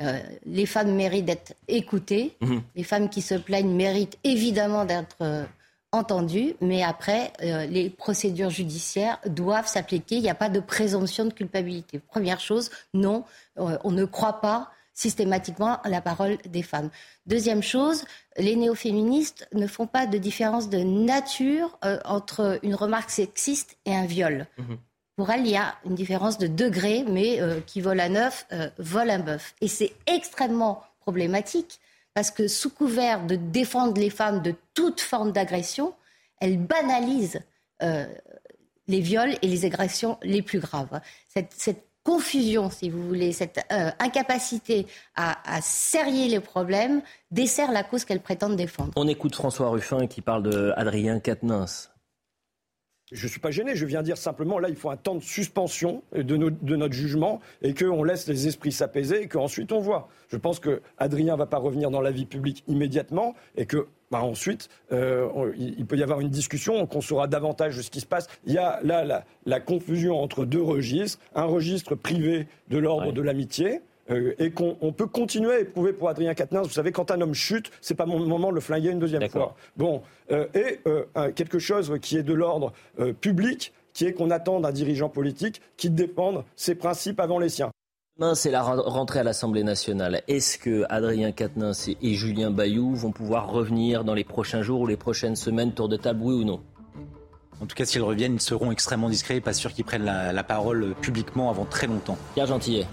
[0.00, 2.36] Euh, les femmes méritent d'être écoutées.
[2.40, 2.62] Mhm.
[2.74, 5.44] Les femmes qui se plaignent méritent évidemment d'être euh,
[5.92, 6.54] entendues.
[6.62, 10.16] Mais après, les procédures judiciaires doivent s'appliquer.
[10.16, 11.98] Il n'y a pas de présomption de culpabilité.
[11.98, 13.24] Première chose, non,
[13.56, 16.90] on ne croit pas systématiquement la parole des femmes.
[17.26, 18.04] Deuxième chose,
[18.36, 23.94] les néo-féministes ne font pas de différence de nature euh, entre une remarque sexiste et
[23.94, 24.46] un viol.
[24.58, 24.78] Mhm.
[25.16, 28.46] Pour elles, il y a une différence de degré, mais euh, qui vole un œuf,
[28.52, 29.54] euh, vole un bœuf.
[29.60, 31.80] Et c'est extrêmement problématique
[32.14, 35.94] parce que sous couvert de défendre les femmes de toute forme d'agression,
[36.40, 37.40] elles banalisent
[38.88, 41.00] les viols et les agressions les plus graves.
[41.28, 47.72] Cette, cette confusion, si vous voulez, cette euh, incapacité à, à, serrer les problèmes dessert
[47.72, 48.92] la cause qu'elle prétend défendre.
[48.96, 51.90] On écoute François Ruffin qui parle de Adrien Quatennens.
[53.12, 55.22] Je ne suis pas gêné, je viens dire simplement, là, il faut un temps de
[55.22, 60.08] suspension de, de notre jugement et qu'on laisse les esprits s'apaiser et qu'ensuite on voit.
[60.28, 63.88] Je pense que Adrien ne va pas revenir dans la vie publique immédiatement et que
[64.10, 68.00] bah, ensuite, euh, il peut y avoir une discussion, qu'on saura davantage de ce qui
[68.00, 68.26] se passe.
[68.44, 73.22] Il y a là la, confusion entre deux registres, un registre privé de l'ordre de
[73.22, 76.66] l'amitié, euh, et qu'on peut continuer à éprouver pour Adrien Quatennens.
[76.66, 79.28] Vous savez, quand un homme chute, c'est pas mon moment de le flinguer une deuxième
[79.28, 79.54] fois.
[79.76, 80.80] Bon, euh, et
[81.34, 82.72] quelque chose qui est de l'ordre
[83.20, 87.70] public, qui est qu'on attend d'un dirigeant politique qui défende ses principes avant les siens
[88.34, 90.22] c'est la rentrée à l'Assemblée nationale.
[90.28, 94.86] Est-ce que Adrien Quatennens et Julien Bayou vont pouvoir revenir dans les prochains jours ou
[94.86, 96.60] les prochaines semaines, tour de table, oui ou non?
[97.62, 100.44] En tout cas, s'ils reviennent, ils seront extrêmement discrets et pas sûr qu'ils prennent la,
[100.44, 102.18] parole publiquement avant très longtemps.
[102.34, 102.86] Pierre Gentillet.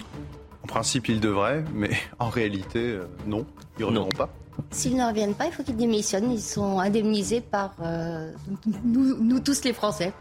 [0.64, 3.46] En principe, ils devraient, mais en réalité, euh, non,
[3.78, 4.30] ils ne reviendront pas.
[4.72, 6.32] S'ils ne reviennent pas, il faut qu'ils démissionnent.
[6.32, 8.32] Ils sont indemnisés par euh,
[8.84, 10.14] nous, tous les Français.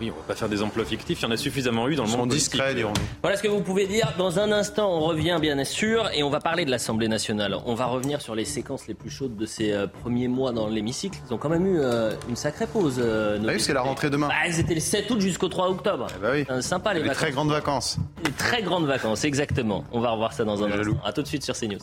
[0.00, 2.04] Oui, on va pas faire des emplois fictifs, il y en a suffisamment eu dans
[2.04, 2.74] le monde discret,
[3.22, 4.12] Voilà ce que vous pouvez dire.
[4.18, 7.56] Dans un instant, on revient bien sûr et on va parler de l'Assemblée nationale.
[7.64, 10.68] On va revenir sur les séquences les plus chaudes de ces euh, premiers mois dans
[10.68, 11.18] l'hémicycle.
[11.26, 12.96] Ils ont quand même eu euh, une sacrée pause.
[12.98, 14.28] Euh, ah oui, c'est la rentrée demain.
[14.30, 16.08] Ah, c'était le 7 août jusqu'au 3 octobre.
[16.14, 16.62] Eh bah oui.
[16.62, 17.98] sympa les, les très grandes vacances.
[18.24, 19.84] Les très grandes vacances, exactement.
[19.92, 20.96] On va revoir ça dans un instant.
[21.04, 21.78] A tout de suite sur CNews.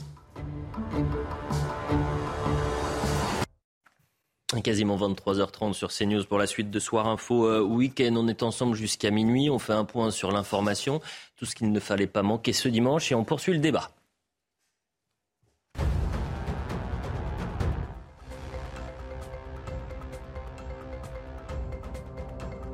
[4.61, 8.13] Quasiment 23h30 sur CNews pour la suite de Soir Info euh, Week-end.
[8.15, 9.49] On est ensemble jusqu'à minuit.
[9.49, 11.01] On fait un point sur l'information,
[11.37, 13.89] tout ce qu'il ne fallait pas manquer ce dimanche et on poursuit le débat.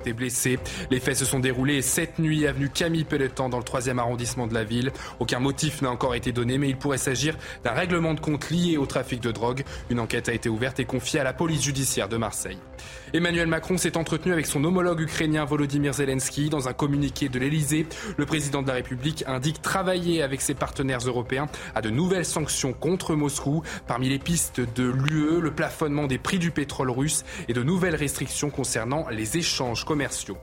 [0.09, 0.59] Été blessés.
[0.89, 4.53] Les faits se sont déroulés cette nuit avenue Camille Pelletan dans le 3e arrondissement de
[4.55, 4.91] la ville.
[5.19, 8.77] Aucun motif n'a encore été donné, mais il pourrait s'agir d'un règlement de compte lié
[8.77, 9.63] au trafic de drogue.
[9.89, 12.57] Une enquête a été ouverte et confiée à la police judiciaire de Marseille.
[13.13, 17.87] Emmanuel Macron s'est entretenu avec son homologue ukrainien Volodymyr Zelensky dans un communiqué de l'Elysée.
[18.17, 22.73] Le président de la République indique travailler avec ses partenaires européens à de nouvelles sanctions
[22.73, 23.63] contre Moscou.
[23.87, 27.95] Parmi les pistes de l'UE, le plafonnement des prix du pétrole russe et de nouvelles
[27.95, 30.37] restrictions concernant les échanges commerciaux.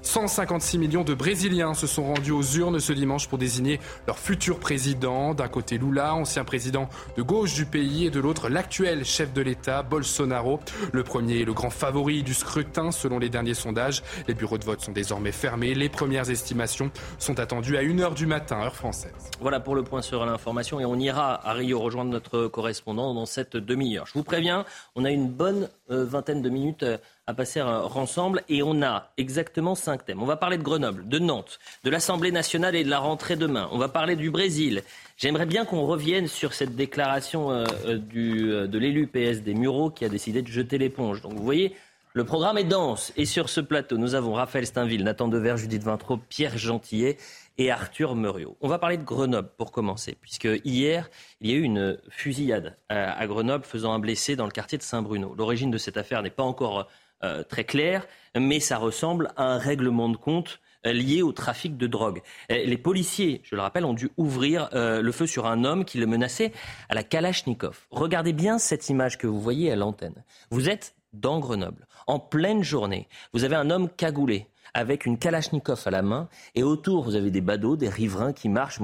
[0.00, 4.58] 156 millions de Brésiliens se sont rendus aux urnes ce dimanche pour désigner leur futur
[4.58, 5.34] président.
[5.34, 9.42] D'un côté Lula, ancien président de gauche du pays, et de l'autre l'actuel chef de
[9.42, 10.60] l'État, Bolsonaro.
[10.94, 14.02] Le premier est le grand favori du scrutin selon les derniers sondages.
[14.28, 15.74] Les bureaux de vote sont désormais fermés.
[15.74, 19.12] Les premières estimations sont attendues à 1h du matin, heure française.
[19.40, 23.26] Voilà pour le point sur l'information et on ira à Rio rejoindre notre correspondant dans
[23.26, 24.06] cette demi-heure.
[24.06, 24.64] Je vous préviens,
[24.96, 29.12] on a une bonne euh, vingtaine de minutes euh, à passer ensemble et on a
[29.16, 30.22] exactement cinq thèmes.
[30.22, 33.68] On va parler de Grenoble, de Nantes, de l'Assemblée nationale et de la rentrée demain.
[33.70, 34.82] On va parler du Brésil.
[35.16, 37.64] J'aimerais bien qu'on revienne sur cette déclaration euh,
[37.96, 41.22] du, de l'élu PS des Mureaux qui a décidé de jeter l'éponge.
[41.22, 41.76] Donc vous voyez,
[42.12, 43.12] le programme est dense.
[43.16, 47.18] Et sur ce plateau, nous avons Raphaël Steinville, Nathan Dever, Judith Vintraud, Pierre Gentillet
[47.56, 48.56] et Arthur Muriot.
[48.60, 51.08] On va parler de Grenoble pour commencer, puisque hier,
[51.40, 54.82] il y a eu une fusillade à Grenoble faisant un blessé dans le quartier de
[54.82, 55.34] Saint-Bruno.
[55.36, 56.88] L'origine de cette affaire n'est pas encore
[57.24, 58.06] euh, très claire,
[58.38, 62.22] mais ça ressemble à un règlement de compte euh, lié au trafic de drogue.
[62.48, 65.98] Les policiers, je le rappelle, ont dû ouvrir euh, le feu sur un homme qui
[65.98, 66.52] le menaçait
[66.88, 67.86] à la Kalachnikov.
[67.90, 70.24] Regardez bien cette image que vous voyez à l'antenne.
[70.50, 73.06] Vous êtes dans Grenoble, en pleine journée.
[73.32, 76.28] Vous avez un homme cagoulé avec une Kalachnikov à la main.
[76.54, 78.80] Et autour, vous avez des badauds, des riverains qui marchent.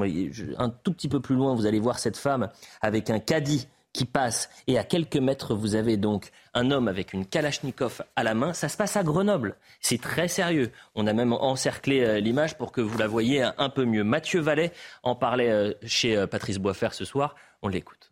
[0.58, 2.48] un tout petit peu plus loin, vous allez voir cette femme
[2.80, 3.66] avec un caddie
[3.98, 4.48] qui passe.
[4.68, 8.52] Et à quelques mètres, vous avez donc un homme avec une Kalachnikov à la main.
[8.52, 9.56] Ça se passe à Grenoble.
[9.80, 10.70] C'est très sérieux.
[10.94, 14.04] On a même encerclé euh, l'image pour que vous la voyez un peu mieux.
[14.04, 14.70] Mathieu Vallet
[15.02, 17.34] en parlait euh, chez euh, Patrice Boisfer ce soir.
[17.60, 18.07] On l'écoute.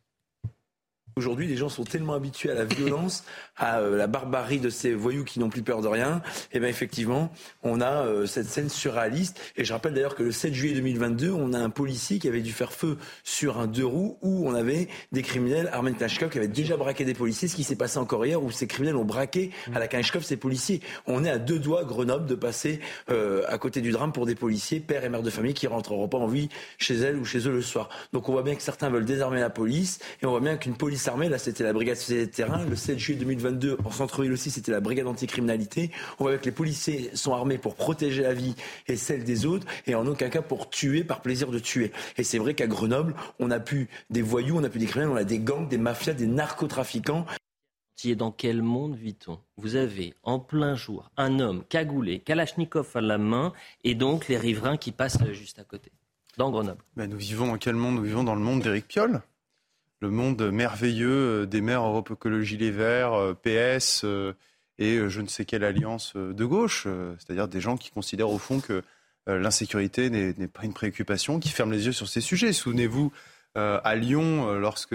[1.19, 3.25] Aujourd'hui, les gens sont tellement habitués à la violence,
[3.57, 6.21] à euh, la barbarie de ces voyous qui n'ont plus peur de rien.
[6.53, 9.41] Et eh bien effectivement, on a euh, cette scène surréaliste.
[9.57, 12.43] Et je rappelle d'ailleurs que le 7 juillet 2022, on a un policier qui avait
[12.43, 16.37] dû faire feu sur un deux roues où on avait des criminels, Armen Klashkov, qui
[16.37, 17.49] avait déjà braqué des policiers.
[17.49, 20.37] Ce qui s'est passé encore hier, où ces criminels ont braqué à la Klashkov ces
[20.37, 20.83] policiers.
[21.07, 24.35] On est à deux doigts, Grenoble, de passer euh, à côté du drame pour des
[24.35, 27.49] policiers, pères et mères de famille, qui rentreront pas en vie chez elles ou chez
[27.49, 27.89] eux le soir.
[28.13, 30.77] Donc on voit bien que certains veulent désarmer la police, et on voit bien qu'une
[30.77, 32.65] police armée, là c'était la brigade société de terrain.
[32.65, 35.91] Le 7 juillet 2022, en centre-ville aussi, c'était la brigade anticriminalité.
[36.19, 38.55] On voit que les policiers sont armés pour protéger la vie
[38.87, 41.93] et celle des autres, et en aucun cas pour tuer par plaisir de tuer.
[42.17, 45.13] Et c'est vrai qu'à Grenoble, on a pu des voyous, on a pu des criminels,
[45.13, 47.27] on a des gangs, des mafias, des narcotrafiquants.
[48.17, 49.41] Dans quel monde vit-on?
[49.57, 53.53] Vous avez en plein jour un homme cagoulé, Kalachnikov à la main,
[53.85, 55.91] et donc les riverains qui passent juste à côté,
[56.37, 56.83] dans Grenoble.
[56.95, 57.97] Ben, nous vivons dans quel monde?
[57.97, 59.23] Nous vivons dans le monde d'Éric Piolle
[60.01, 64.33] le monde merveilleux euh, des maires Europe Écologie Les Verts, euh, PS euh,
[64.79, 66.87] et je ne sais quelle alliance de gauche,
[67.19, 68.83] c'est-à-dire des gens qui considèrent au fond que
[69.27, 72.53] l'insécurité n'est pas une préoccupation, qui ferment les yeux sur ces sujets.
[72.53, 73.11] Souvenez-vous,
[73.55, 74.95] à Lyon, lorsque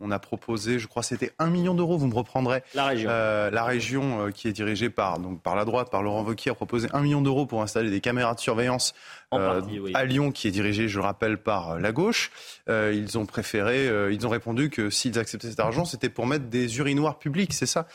[0.00, 1.98] on a proposé, je crois, c'était un million d'euros.
[1.98, 2.62] Vous me reprendrez.
[2.74, 3.10] La région.
[3.10, 6.52] Euh, la région euh, qui est dirigée par donc par la droite, par Laurent Wauquiez,
[6.52, 8.94] a proposé un million d'euros pour installer des caméras de surveillance
[9.34, 9.60] euh,
[9.94, 12.30] à Lyon, qui est dirigée, je rappelle, par la gauche.
[12.68, 16.78] ils ont préféré, ils ont répondu que s'ils acceptaient cet argent, c'était pour mettre des
[16.78, 17.86] urinoirs publics, c'est ça.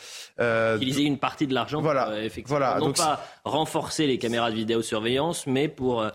[0.76, 1.82] Utiliser une partie de l'argent.
[1.82, 2.06] Voilà.
[2.06, 2.80] Pour, effectivement, voilà.
[2.80, 6.06] Non pas renforcer les caméras de vidéosurveillance, mais pour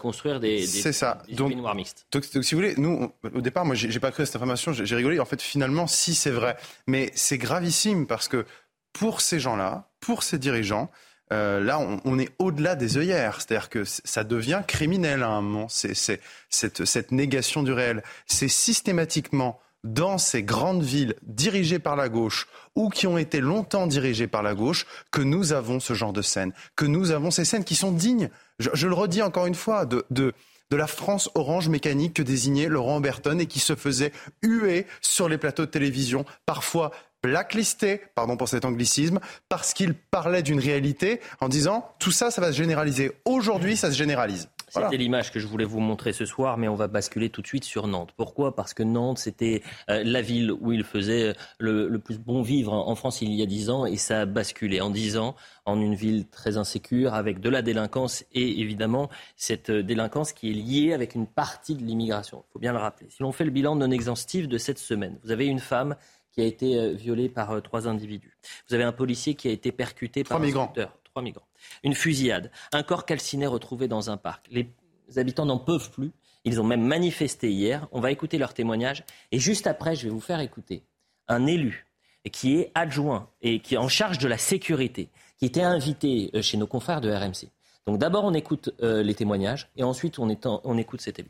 [0.00, 1.22] construire des, des, ça.
[1.28, 2.06] des donc, mixtes.
[2.12, 4.96] Donc, si vous voulez, nous, au départ, moi, j'ai pas cru à cette information, j'ai
[4.96, 5.18] rigolé.
[5.20, 6.56] En fait, finalement, si c'est vrai.
[6.86, 8.44] Mais c'est gravissime parce que
[8.92, 10.90] pour ces gens-là, pour ces dirigeants,
[11.32, 13.40] euh, là, on, on est au-delà des œillères.
[13.40, 15.68] C'est-à-dire que ça devient criminel à un moment.
[15.68, 18.02] C'est cette, cette négation du réel.
[18.26, 23.86] C'est systématiquement dans ces grandes villes dirigées par la gauche ou qui ont été longtemps
[23.86, 27.44] dirigées par la gauche que nous avons ce genre de scènes, que nous avons ces
[27.44, 30.32] scènes qui sont dignes je, le redis encore une fois, de,
[30.70, 34.12] la France orange mécanique que désignait Laurent Berton et qui se faisait
[34.42, 40.42] huer sur les plateaux de télévision, parfois blacklisté, pardon pour cet anglicisme, parce qu'il parlait
[40.42, 43.12] d'une réalité en disant tout ça, ça va se généraliser.
[43.24, 44.48] Aujourd'hui, ça se généralise.
[44.80, 47.46] C'était l'image que je voulais vous montrer ce soir, mais on va basculer tout de
[47.46, 48.12] suite sur Nantes.
[48.16, 48.54] Pourquoi?
[48.56, 52.94] Parce que Nantes, c'était euh, la ville où il faisait le, plus bon vivre en
[52.94, 55.94] France il y a dix ans, et ça a basculé en dix ans en une
[55.94, 61.14] ville très insécure, avec de la délinquance, et évidemment cette délinquance qui est liée avec
[61.14, 62.44] une partie de l'immigration.
[62.48, 63.08] Il faut bien le rappeler.
[63.10, 65.96] Si l'on fait le bilan non exhaustif de cette semaine, vous avez une femme
[66.32, 68.38] qui a été euh, violée par euh, trois individus.
[68.68, 70.72] Vous avez un policier qui a été percuté par trois un migrants.
[71.12, 71.46] Trois migrants.
[71.84, 74.48] Une fusillade, un corps calciné retrouvé dans un parc.
[74.50, 74.68] Les
[75.16, 76.10] habitants n'en peuvent plus.
[76.44, 77.86] Ils ont même manifesté hier.
[77.92, 79.04] On va écouter leur témoignage.
[79.30, 80.82] Et juste après, je vais vous faire écouter
[81.28, 81.86] un élu
[82.32, 86.40] qui est adjoint et qui est en charge de la sécurité, qui était invité euh,
[86.40, 87.50] chez nos confrères de RMC.
[87.86, 91.28] Donc d'abord, on écoute euh, les témoignages et ensuite, on, on écoute cet élu.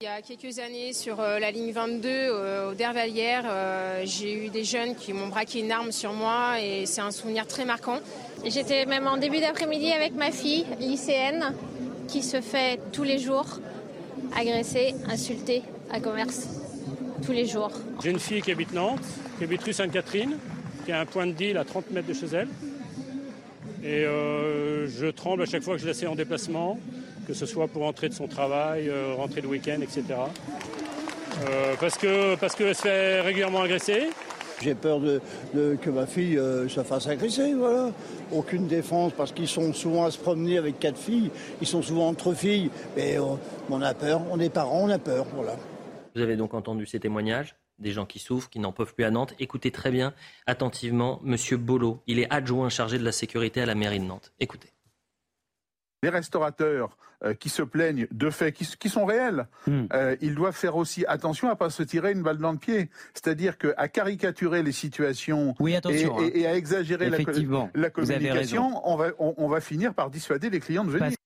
[0.00, 2.30] Il y a quelques années, sur euh, la ligne 22
[2.68, 3.44] au Dervalière,
[4.04, 7.46] j'ai eu des jeunes qui m'ont braqué une arme sur moi et c'est un souvenir
[7.46, 8.00] très marquant.
[8.44, 11.54] J'étais même en début d'après-midi avec ma fille, lycéenne,
[12.08, 13.60] qui se fait tous les jours
[14.36, 16.48] agresser, insulter à commerce.
[17.24, 17.70] Tous les jours.
[18.02, 19.00] J'ai une fille qui habite Nantes,
[19.38, 20.36] qui habite rue Sainte-Catherine,
[20.84, 22.48] qui a un point de deal à 30 mètres de chez elle.
[23.84, 26.80] Et euh, je tremble à chaque fois que je la sais en déplacement,
[27.26, 30.04] que ce soit pour rentrer de son travail, euh, rentrer de week-end, etc.
[31.42, 34.10] Euh, parce qu'elle parce que se fait régulièrement agresser.
[34.62, 35.20] J'ai peur de,
[35.52, 37.90] que ma fille se fasse agresser, voilà.
[38.32, 42.08] Aucune défense, parce qu'ils sont souvent à se promener avec quatre filles, ils sont souvent
[42.08, 45.56] entre filles, mais on a peur, on est parents, on a peur, voilà.
[46.14, 49.10] Vous avez donc entendu ces témoignages des gens qui souffrent, qui n'en peuvent plus à
[49.10, 49.34] Nantes.
[49.38, 50.14] Écoutez très bien,
[50.46, 52.02] attentivement, Monsieur Bolo.
[52.06, 54.32] Il est adjoint chargé de la sécurité à la mairie de Nantes.
[54.40, 54.73] Écoutez.
[56.04, 59.84] Les restaurateurs euh, qui se plaignent de faits qui, sont réels, hmm.
[59.94, 62.58] euh, ils doivent faire aussi attention à ne pas se tirer une balle dans le
[62.58, 62.90] pied.
[63.14, 65.80] C'est-à-dire qu'à caricaturer les situations et, hein.
[66.46, 71.16] à exagérer la, communication, on va, on va finir par dissuader les clients de venir.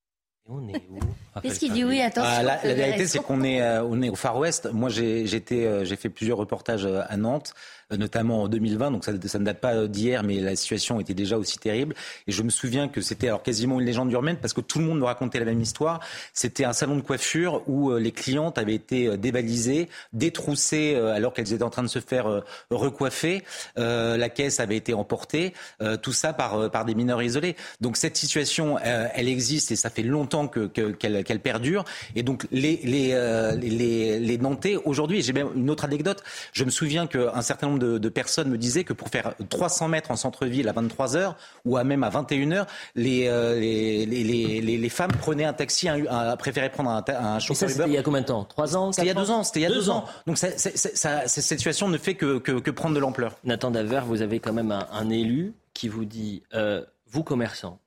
[0.49, 0.99] On est où
[1.43, 2.33] Qu'est-ce qu'il dit oui Attention.
[2.35, 4.69] Ah, la, vérité, c'est qu'on est, euh, on est au Far West.
[4.73, 7.55] Moi, j'ai, euh, fait plusieurs reportages à Nantes.
[7.91, 8.91] Euh, notamment en 2020.
[8.91, 11.95] Donc ça, ça ne date pas d'hier, mais la situation était déjà aussi terrible.
[12.27, 14.85] Et je me souviens que c'était alors quasiment une légende urbaine parce que tout le
[14.85, 16.01] monde me racontait la même histoire.
[16.35, 21.33] C'était un salon de coiffure où euh, les clientes avaient été euh, dévalisées, détroussées alors
[21.33, 23.43] qu'elles étaient en train de se faire recoiffer.
[23.77, 25.55] la caisse avait été emportée.
[26.03, 27.57] tout ça par, par des mineurs isolés.
[27.81, 31.85] Donc cette situation, elle existe et ça fait longtemps que, qu'elle, qu'elle perdure.
[32.15, 36.23] Et donc les, les, les, les Nantais, aujourd'hui, j'ai même une autre anecdote.
[36.53, 40.11] Je me souviens qu'un certain nombre de, personnes me disaient que pour faire 300 mètres
[40.11, 44.89] en centre-ville à 23 h ou à même à 21 h euh, les, les, les,
[44.89, 47.85] femmes prenaient un taxi, un, préféraient prendre un, un chauffeur Uber.
[47.87, 48.45] il y a combien de temps?
[48.45, 48.93] Trois ans?
[48.93, 49.43] C'était il y a deux ans.
[49.43, 50.05] C'était il y a deux, ans.
[50.27, 53.37] Donc cette situation ne fait que, que, prendre de l'ampleur.
[53.45, 57.81] Nathan Daver, vous avez quand même un, élu qui vous dit, euh, vous commerçants,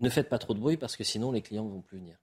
[0.00, 2.16] ne faites pas trop de bruit parce que sinon les clients ne vont plus venir.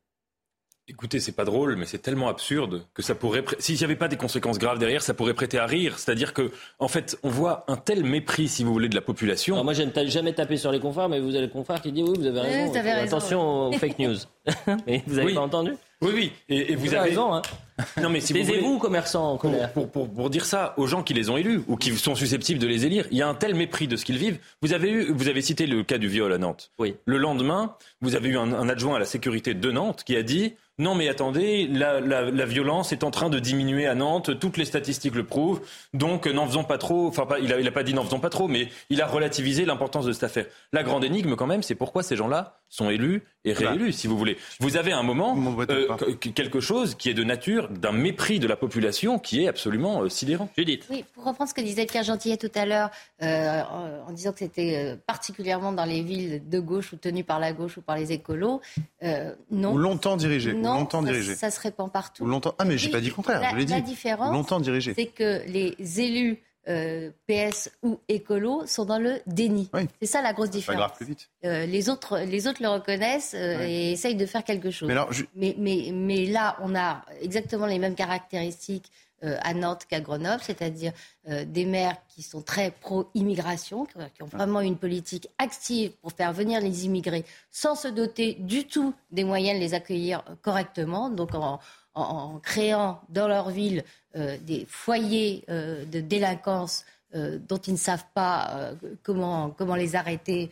[0.88, 3.44] Écoutez, c'est pas drôle, mais c'est tellement absurde que ça pourrait.
[3.58, 5.98] S'il n'y avait pas des conséquences graves derrière, ça pourrait prêter à rire.
[5.98, 9.56] C'est-à-dire que, en fait, on voit un tel mépris, si vous voulez, de la population.
[9.56, 12.04] Alors moi, j'aime jamais taper sur les confrères, mais vous avez le confrère qui dit
[12.04, 12.76] oui, vous avez raison.
[13.04, 14.18] Attention aux fake news.
[14.86, 15.72] mais vous avez pas entendu?
[16.02, 16.32] Oui, oui.
[16.50, 17.34] Et, vous, avez raison.
[17.34, 17.42] Hein.
[18.02, 19.74] Non, mais si vous commerçants en colère.
[19.74, 22.60] Pour, pour, pour, dire ça aux gens qui les ont élus ou qui sont susceptibles
[22.60, 24.40] de les élire, il y a un tel mépris de ce qu'ils vivent.
[24.62, 26.72] Vous avez eu, vous avez cité le cas du viol à Nantes.
[26.78, 26.96] Oui.
[27.06, 30.24] Le lendemain, vous avez eu un, un adjoint à la sécurité de Nantes qui a
[30.24, 34.58] dit non, mais attendez, la, la, violence est en train de diminuer à Nantes, toutes
[34.58, 35.62] les statistiques le prouvent,
[35.94, 38.68] donc n'en faisons pas trop, enfin il n'a pas dit n'en faisons pas trop, mais
[38.90, 40.48] il a relativisé l'importance de cette affaire.
[40.74, 44.18] La grande énigme quand même, c'est pourquoi ces gens-là sont élus et réélus, si vous
[44.18, 44.38] voulez.
[44.60, 45.38] Vous avez un moment
[45.70, 50.02] euh, quelque chose qui est de nature d'un mépris de la population qui est absolument
[50.02, 50.50] euh, sidérant.
[50.58, 50.86] Judith.
[50.90, 52.90] Oui, pour reprendre ce que disait Pierre Gentillet tout à l'heure,
[53.22, 53.62] euh,
[54.08, 57.78] en, disant que c'était particulièrement dans les villes de gauche ou tenues par la gauche
[57.78, 58.62] ou par les écolos,
[59.52, 59.74] non.
[59.74, 60.54] Ou longtemps dirigées.
[60.66, 61.36] Non, longtemps ça, dirigées.
[61.36, 62.24] ça se répand partout.
[62.24, 62.56] Ou longtemps.
[62.58, 63.74] Ah, mais j'ai pas dit le contraire, je l'ai dit.
[63.74, 64.94] La différence, longtemps dirigées.
[64.96, 69.70] c'est que les élus euh, PS ou écolo sont dans le déni.
[70.02, 70.82] C'est ça la grosse différence.
[70.82, 71.30] Pas grave, plus vite.
[71.44, 74.92] Euh, les, autres, les autres le reconnaissent euh, et essayent de faire quelque chose.
[75.36, 80.92] Mais, mais, mais, là, on a exactement les mêmes caractéristiques à Nantes qu'à Grenoble, c'est-à-dire
[81.28, 86.62] des maires qui sont très pro-immigration, qui ont vraiment une politique active pour faire venir
[86.62, 91.60] les immigrés sans se doter du tout des moyens de les accueillir correctement, donc en,
[91.96, 93.84] en créant dans leur ville
[94.16, 98.72] euh, des foyers euh, de délinquance euh, dont ils ne savent pas
[99.04, 100.50] comment, comment les arrêter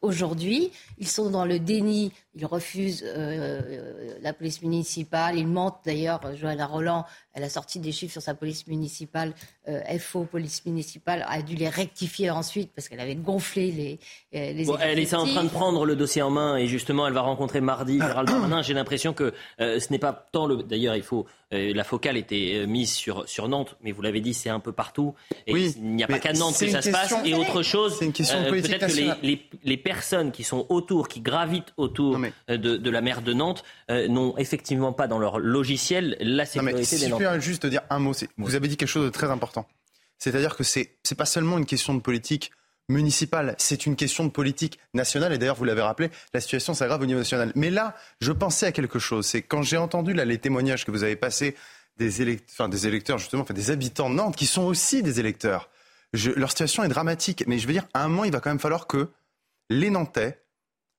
[0.00, 0.70] aujourd'hui.
[0.98, 6.20] Ils sont dans le déni, ils refusent la police municipale, ils mentent d'ailleurs.
[6.36, 7.04] Johanna Roland,
[7.38, 9.32] elle a sorti des chiffres sur sa police municipale,
[9.98, 13.98] FO, police municipale, a dû les rectifier ensuite parce qu'elle avait gonflé les,
[14.32, 17.20] les Elle est en train de prendre le dossier en main et justement elle va
[17.20, 18.62] rencontrer mardi Gérald Darmanin.
[18.62, 20.62] J'ai l'impression que ce n'est pas tant le...
[20.62, 24.20] D'ailleurs, il faut euh, la focale était euh, mise sur, sur Nantes, mais vous l'avez
[24.20, 25.14] dit, c'est un peu partout.
[25.46, 27.14] Et il n'y a pas qu'à Nantes que ça se passe.
[27.24, 32.18] Et autre chose, euh, peut-être que les, les, personnes qui sont autour, qui gravitent autour
[32.48, 37.08] de, de, la mer de Nantes, n'ont effectivement pas dans leur logiciel la sécurité des
[37.08, 37.22] Nantes.
[37.38, 38.12] Juste dire un mot.
[38.36, 39.66] Vous avez dit quelque chose de très important.
[40.18, 42.50] C'est-à-dire que c'est n'est pas seulement une question de politique
[42.88, 43.54] municipale.
[43.58, 45.32] C'est une question de politique nationale.
[45.32, 47.52] Et d'ailleurs, vous l'avez rappelé, la situation s'aggrave au niveau national.
[47.54, 49.26] Mais là, je pensais à quelque chose.
[49.26, 51.54] C'est quand j'ai entendu là, les témoignages que vous avez passés
[51.96, 55.68] des, électeurs, des électeurs, justement, enfin, des habitants de Nantes, qui sont aussi des électeurs.
[56.14, 57.44] leur situation est dramatique.
[57.46, 59.10] Mais je veux dire, à un moment, il va quand même falloir que
[59.70, 60.42] les Nantais,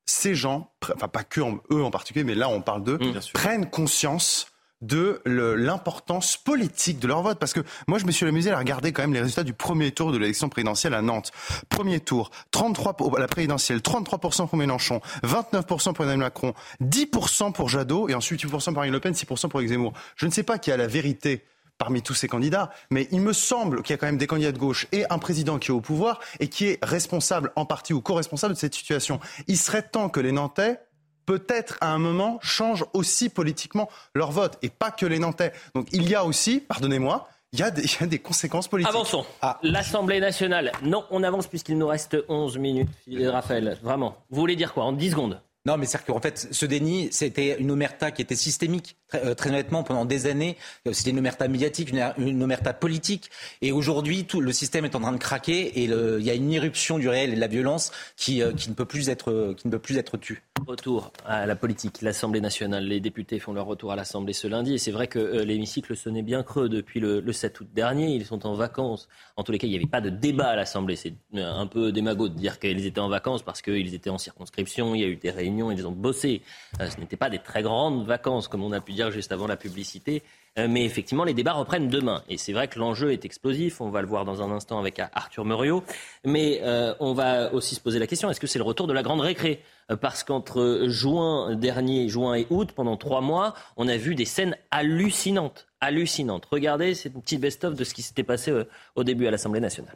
[0.06, 3.00] ces gens, enfin pas que eux en particulier, mais là on parle d'eux,
[3.34, 4.48] prennent conscience
[4.82, 7.40] de l'importance politique de leur vote.
[7.40, 9.92] Parce que moi, je me suis amusé à regarder quand même les résultats du premier
[9.92, 11.32] tour de l'élection présidentielle à Nantes.
[11.70, 17.70] Premier tour, 33 pour la présidentielle, 33% pour Mélenchon, 29% pour Emmanuel Macron, 10% pour
[17.70, 19.94] Jadot, et ensuite 8% pour Marine Le Pen, 6% pour Zemmour.
[20.16, 21.44] Je ne sais pas qui a la vérité
[21.78, 24.52] parmi tous ces candidats, mais il me semble qu'il y a quand même des candidats
[24.52, 27.94] de gauche et un président qui est au pouvoir et qui est responsable en partie
[27.94, 29.20] ou co-responsable de cette situation.
[29.48, 30.82] Il serait temps que les Nantais
[31.30, 35.54] peut-être à un moment changent aussi politiquement leur vote et pas que les Nantais.
[35.76, 38.90] Donc il y a aussi, pardonnez-moi, il y, a des, conséquences politiques.
[38.90, 39.24] Avançons.
[39.40, 39.60] Ah.
[39.62, 40.72] L'Assemblée nationale.
[40.82, 42.90] Non, on avance puisqu'il nous reste 11 minutes.
[43.26, 44.18] Raphaël, vraiment.
[44.32, 45.40] Vous voulez dire quoi En 10 secondes?
[45.68, 49.34] Non, mais c'est qu'en fait, ce déni, c'était une omerta qui était systémique, très, euh,
[49.34, 50.58] très honnêtement, pendant des années.
[50.92, 53.30] C'était une omerta médiatique, une, omerta politique.
[53.62, 56.52] Et aujourd'hui, tout le système est en train de craquer et il y a une
[56.52, 59.68] irruption du réel et de la violence qui, euh, qui ne peut plus être, qui
[59.68, 60.44] ne peut plus être tue.
[60.66, 62.86] Retour à la politique, l'Assemblée nationale.
[62.86, 64.74] Les députés font leur retour à l'Assemblée ce lundi.
[64.74, 68.14] Et c'est vrai que euh, l'hémicycle sonnait bien creux depuis le, le, 7 août dernier.
[68.16, 69.08] Ils sont en vacances.
[69.36, 70.96] En tous les cas, il n'y avait pas de débat à l'Assemblée.
[70.96, 74.96] C'est un peu démago de dire qu'ils étaient en vacances parce qu'ils étaient en circonscription.
[74.96, 76.42] Il y a eu des réunions ils ont bossé.
[76.80, 79.48] Euh, ce n'étaient pas des très grandes vacances, comme on a pu dire juste avant
[79.48, 80.22] la publicité.
[80.58, 82.24] Euh, mais effectivement, les débats reprennent demain.
[82.28, 83.80] Et c'est vrai que l'enjeu est explosif.
[83.80, 85.84] On va le voir dans un instant avec Arthur Muriot.
[86.26, 88.94] Mais euh, on va aussi se poser la question est-ce que c'est le retour de
[88.94, 89.62] la grande récré?
[90.02, 94.56] Parce qu'entre juin dernier, juin et août, pendant trois mois, on a vu des scènes
[94.70, 95.68] hallucinantes.
[95.82, 96.46] Hallucinantes.
[96.46, 98.54] Regardez, c'est une petite best-of de ce qui s'était passé
[98.96, 99.96] au début à l'Assemblée nationale.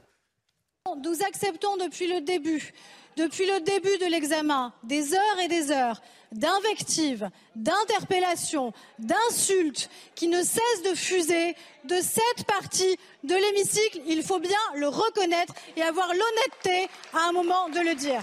[1.04, 2.74] Nous acceptons depuis le début
[3.18, 6.02] depuis le début de l'examen, des heures et des heures
[6.32, 11.56] d'invectives, d'interpellations, d'insultes qui ne cessent de fuser
[11.86, 14.02] de cette partie de l'hémicycle.
[14.08, 18.22] Il faut bien le reconnaître et avoir l'honnêteté à un moment de le dire.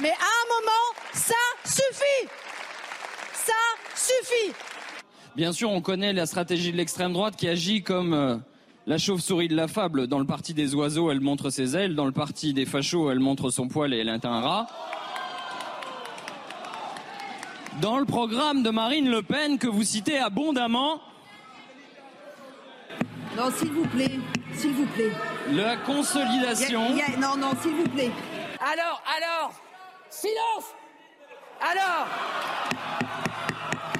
[0.00, 2.28] Mais à un moment, ça suffit.
[3.32, 3.52] Ça
[3.94, 4.52] suffit.
[5.36, 8.36] Bien sûr, on connaît la stratégie de l'extrême droite qui agit comme euh,
[8.86, 11.94] la chauve-souris de la fable, dans le parti des oiseaux, elle montre ses ailes.
[11.94, 14.66] Dans le parti des fachos, elle montre son poil et elle est un rat.
[17.80, 21.00] Dans le programme de Marine Le Pen que vous citez abondamment.
[23.36, 24.20] Non, s'il vous plaît,
[24.54, 25.10] s'il vous plaît.
[25.52, 26.90] La consolidation.
[27.18, 28.12] non, non, s'il vous plaît.
[28.60, 29.52] Alors, alors,
[30.08, 30.72] silence
[31.60, 32.06] Alors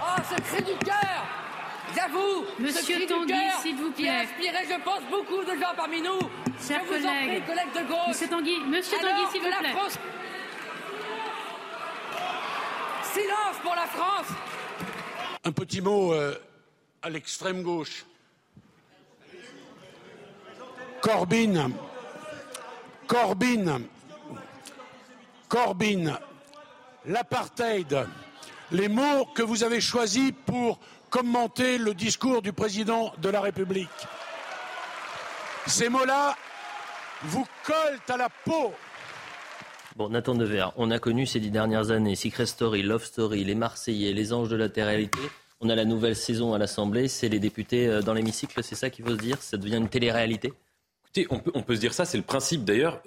[0.00, 1.43] Oh, ce cri du cœur
[1.94, 4.26] J'avoue, Monsieur Tanguy, s'il vous plaît.
[4.40, 6.18] Qui a je pense, beaucoup de gens parmi nous.
[6.66, 7.06] Chers je vous collègues.
[7.06, 8.08] En prie, collègues de gauche.
[8.08, 9.70] Monsieur Tanguy, Monsieur Tanguy, s'il vous plaît.
[9.70, 9.98] France...
[13.12, 14.26] Silence pour la France.
[15.44, 16.34] Un petit mot euh,
[17.02, 18.04] à l'extrême gauche.
[21.00, 21.70] Corbyn,
[23.06, 23.82] Corbyn,
[25.48, 26.18] Corbyn,
[27.04, 28.06] l'apartheid,
[28.72, 30.80] les mots que vous avez choisis pour
[31.14, 33.88] commenter le discours du président de la République.
[35.64, 36.34] Ces mots-là
[37.22, 38.72] vous collent à la peau.
[39.94, 43.54] Bon, Nathan Dever, on a connu ces dix dernières années Secret Story, Love Story, Les
[43.54, 45.20] Marseillais, Les Anges de la Terre-Réalité.
[45.60, 48.90] On a la nouvelle saison à l'Assemblée, c'est les députés euh, dans l'hémicycle, c'est ça
[48.90, 50.52] qu'il faut se dire Ça devient une télé-réalité?
[51.30, 53.00] On peut, on peut se dire ça, c'est le principe d'ailleurs,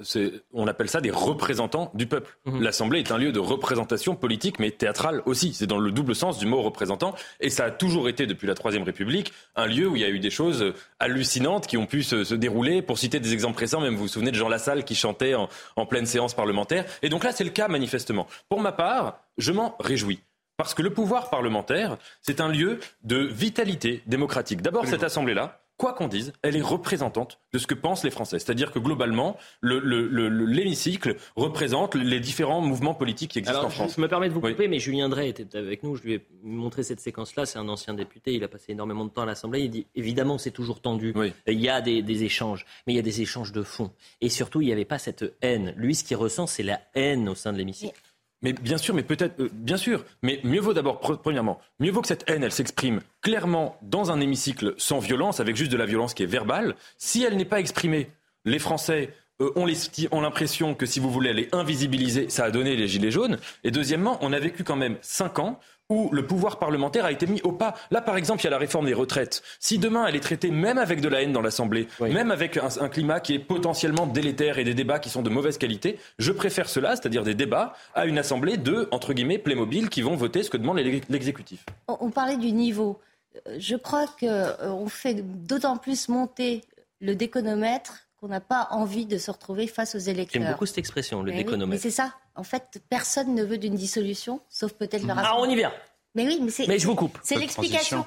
[0.54, 2.38] on appelle ça des représentants du peuple.
[2.46, 2.62] Mhm.
[2.62, 5.54] L'Assemblée est un lieu de représentation politique, mais théâtrale aussi.
[5.54, 7.16] C'est dans le double sens du mot représentant.
[7.40, 10.10] Et ça a toujours été, depuis la Troisième République, un lieu où il y a
[10.10, 12.82] eu des choses hallucinantes qui ont pu se, dérouler.
[12.82, 15.50] Pour citer des exemples récents, même vous vous souvenez de Jean Lassalle qui chantait en,
[15.76, 16.86] en pleine séance parlementaire.
[17.02, 18.28] Et donc là, c'est le cas manifestement.
[18.50, 20.20] Pour ma part, je m'en réjouis.
[20.58, 24.64] Parce que le pouvoir parlementaire, c'est un lieu de vitalité démocratique.
[24.64, 28.40] D'abord, cette Assemblée-là, quoi qu'on dise, elle est représentante de ce que pensent les Français.
[28.40, 33.94] C'est-à-dire que globalement, l'hémicycle représente les différents mouvements politiques qui existent en France.
[33.96, 35.96] Je me permets de vous couper, mais Julien Drey était avec nous.
[35.96, 37.46] Je lui ai montré cette séquence-là.
[37.46, 38.34] C'est un ancien député.
[38.34, 39.62] Il a passé énormément de temps à l'Assemblée.
[39.62, 41.14] Il dit évidemment, c'est toujours tendu.
[41.48, 43.92] Il y a des, des, échanges, mais il y a des échanges de fond.
[44.22, 45.74] Et surtout, il n'y avait pas cette haine.
[45.78, 48.02] Lui, ce qu'il ressent, c'est la haine au sein de l'hémicycle.
[48.42, 52.02] Mais bien sûr, mais peut-être, euh, bien sûr, mais mieux vaut d'abord, premièrement, mieux vaut
[52.02, 55.86] que cette haine, elle s'exprime clairement dans un hémicycle sans violence, avec juste de la
[55.86, 58.10] violence qui est verbale, si elle n'est pas exprimée.
[58.46, 59.68] Les Français euh, ont
[60.12, 63.38] ont l'impression que si vous voulez les invisibiliser, ça a donné les gilets jaunes.
[63.64, 65.60] Et deuxièmement, on a vécu quand même cinq ans
[65.90, 67.74] où le pouvoir parlementaire a été mis au pas.
[67.92, 69.42] Là, par exemple, il y a la réforme des retraites.
[69.60, 72.68] Si demain elle est traitée même avec de la haine dans l'Assemblée, même avec un,
[72.82, 76.32] un climat qui est potentiellement délétère et des débats qui sont de mauvaise qualité, je
[76.32, 80.44] préfère cela, c'est-à-dire des débats à une Assemblée de, entre guillemets, Playmobil qui vont voter
[80.44, 81.66] ce que demande l'exé- l'exécutif.
[81.88, 83.00] On, on parlait du niveau.
[83.48, 86.64] Euh, Je crois qu'on fait d'autant plus monter
[87.00, 90.42] le déconomètre qu'on n'a pas envie de se retrouver face aux électeurs.
[90.42, 91.66] J'aime beaucoup cette expression, le Mais oui.
[91.68, 92.14] Mais c'est ça.
[92.36, 95.72] En fait, personne ne veut d'une dissolution, sauf peut-être le Ah, on y vient.
[96.16, 96.68] Mais oui, mais c'est.
[96.68, 97.20] Mais je vous coupe.
[97.22, 98.04] C'est l'explication.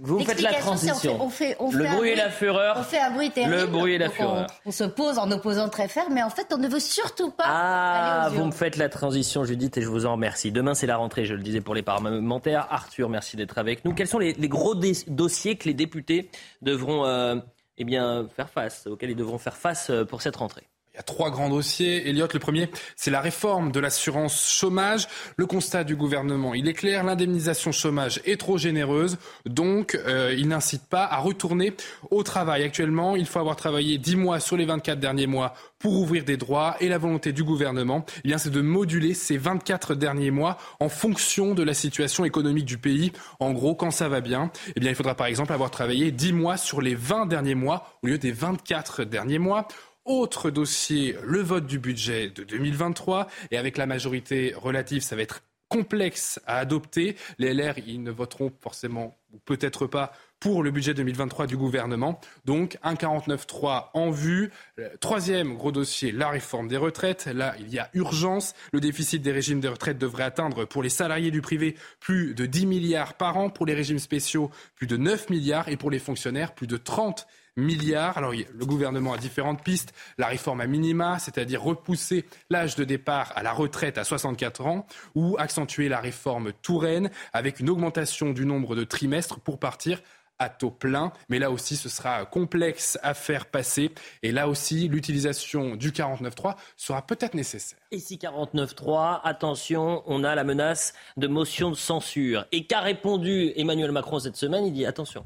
[0.00, 1.22] Vous faites la transition.
[1.22, 2.76] On fait, on fait, Le bruit et la fureur.
[2.76, 3.54] On fait un bruit terrible.
[3.54, 4.48] Le bruit et la fureur.
[4.64, 7.30] On, on se pose en opposant très ferme, mais en fait, on ne veut surtout
[7.30, 10.50] pas Ah, aller aux vous me faites la transition, Judith, et je vous en remercie.
[10.50, 12.66] Demain, c'est la rentrée, je le disais pour les parlementaires.
[12.70, 13.94] Arthur, merci d'être avec nous.
[13.94, 16.30] Quels sont les, les gros dossiers que les députés
[16.62, 17.36] devront euh,
[17.82, 21.00] eh bien, faire face, auxquels ils devront faire face euh, pour cette rentrée Il y
[21.00, 22.06] a trois grands dossiers.
[22.06, 25.08] Elliot, le premier, c'est la réforme de l'assurance chômage.
[25.36, 29.16] Le constat du gouvernement, il est clair, l'indemnisation chômage est trop généreuse,
[29.46, 31.72] donc euh, il n'incite pas à retourner
[32.10, 32.62] au travail.
[32.62, 36.36] Actuellement, il faut avoir travaillé 10 mois sur les 24 derniers mois pour ouvrir des
[36.36, 40.58] droits et la volonté du gouvernement, eh bien, c'est de moduler ces 24 derniers mois
[40.78, 43.12] en fonction de la situation économique du pays.
[43.40, 46.34] En gros, quand ça va bien, eh bien, il faudra par exemple avoir travaillé 10
[46.34, 49.66] mois sur les 20 derniers mois au lieu des 24 derniers mois.
[50.04, 53.28] Autre dossier, le vote du budget de 2023.
[53.52, 57.16] Et avec la majorité relative, ça va être complexe à adopter.
[57.38, 62.20] Les LR, ils ne voteront forcément, ou peut-être pas, pour le budget 2023 du gouvernement.
[62.44, 64.50] Donc, un 49-3 en vue.
[64.80, 67.26] Euh, Troisième gros dossier, la réforme des retraites.
[67.26, 68.54] Là, il y a urgence.
[68.72, 72.44] Le déficit des régimes de retraite devrait atteindre, pour les salariés du privé, plus de
[72.44, 73.50] 10 milliards par an.
[73.50, 75.68] Pour les régimes spéciaux, plus de 9 milliards.
[75.68, 78.18] Et pour les fonctionnaires, plus de 30 milliards.
[78.18, 79.92] Alors, le gouvernement a différentes pistes.
[80.18, 84.86] La réforme à minima, c'est-à-dire repousser l'âge de départ à la retraite à 64 ans,
[85.14, 90.00] ou accentuer la réforme Touraine avec une augmentation du nombre de trimestres pour partir
[90.38, 91.12] à taux plein.
[91.28, 93.92] Mais là aussi, ce sera complexe à faire passer.
[94.22, 97.78] Et là aussi, l'utilisation du 49.3 sera peut-être nécessaire.
[97.92, 102.46] Ici 49.3, attention, on a la menace de motion de censure.
[102.50, 104.66] Et qu'a répondu Emmanuel Macron cette semaine?
[104.66, 105.24] Il dit attention,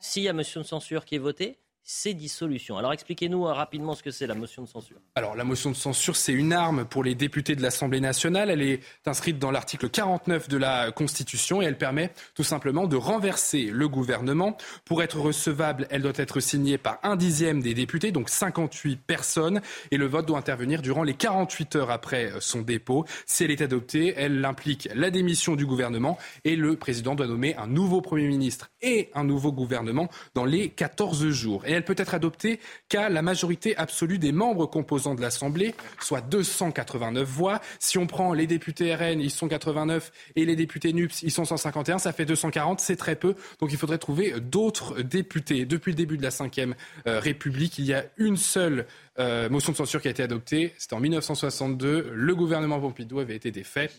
[0.00, 1.58] s'il y a motion de censure qui est votée,
[1.92, 2.78] c'est dissolution.
[2.78, 4.98] Alors expliquez-nous euh, rapidement ce que c'est la motion de censure.
[5.16, 8.48] Alors, la motion de censure, c'est une arme pour les députés de l'Assemblée nationale.
[8.48, 12.94] Elle est inscrite dans l'article 49 de la Constitution et elle permet tout simplement de
[12.94, 14.56] renverser le gouvernement.
[14.84, 19.60] Pour être recevable, elle doit être signée par un dixième des députés, donc 58 personnes,
[19.90, 23.04] et le vote doit intervenir durant les 48 heures après son dépôt.
[23.26, 27.56] Si elle est adoptée, elle implique la démission du gouvernement et le président doit nommer
[27.56, 31.64] un nouveau Premier ministre et un nouveau gouvernement dans les 14 jours.
[31.84, 37.60] Peut être adoptée qu'à la majorité absolue des membres composants de l'Assemblée, soit 289 voix.
[37.78, 41.44] Si on prend les députés RN, ils sont 89, et les députés NUPS, ils sont
[41.44, 43.34] 151, ça fait 240, c'est très peu.
[43.60, 45.64] Donc il faudrait trouver d'autres députés.
[45.64, 46.74] Depuis le début de la Ve
[47.06, 48.86] République, il y a une seule
[49.18, 50.72] euh, motion de censure qui a été adoptée.
[50.78, 52.12] C'était en 1962.
[52.14, 53.90] Le gouvernement Pompidou avait été défait.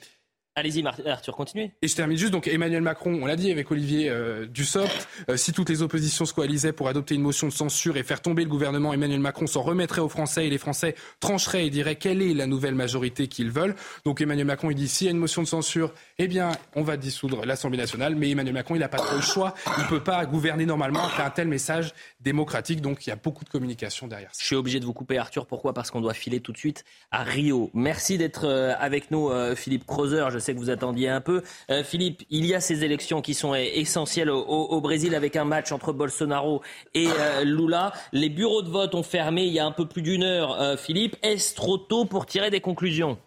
[0.54, 1.72] Allez-y Arthur, continuez.
[1.82, 5.38] Et je termine juste, donc Emmanuel Macron, on l'a dit avec Olivier euh, Dussopt, euh,
[5.38, 8.44] si toutes les oppositions se coalisaient pour adopter une motion de censure et faire tomber
[8.44, 12.22] le gouvernement, Emmanuel Macron s'en remettrait aux Français et les Français trancheraient et diraient quelle
[12.22, 13.76] est la nouvelle majorité qu'ils veulent.
[14.04, 16.84] Donc Emmanuel Macron, il dit s'il y a une motion de censure, eh bien on
[16.84, 19.88] va dissoudre l'Assemblée nationale, mais Emmanuel Macron, il n'a pas trop le choix, il ne
[19.88, 23.50] peut pas gouverner normalement après un tel message démocratique, donc il y a beaucoup de
[23.50, 24.40] communication derrière ça.
[24.42, 25.74] Je suis obligé de vous couper Arthur, pourquoi?
[25.74, 27.72] Parce qu'on doit filer tout de suite à Rio.
[27.74, 31.42] Merci d'être euh, avec nous euh, Philippe Crozer, je sais que vous attendiez un peu.
[31.70, 35.72] Euh, Philippe, il y a ces élections qui sont essentielles au Brésil avec un match
[35.72, 36.62] entre Bolsonaro
[36.94, 37.94] et euh, Lula.
[38.12, 40.60] Les bureaux de vote ont fermé il y a un peu plus d'une heure.
[40.60, 43.18] Euh, Philippe, est-ce trop tôt pour tirer des conclusions?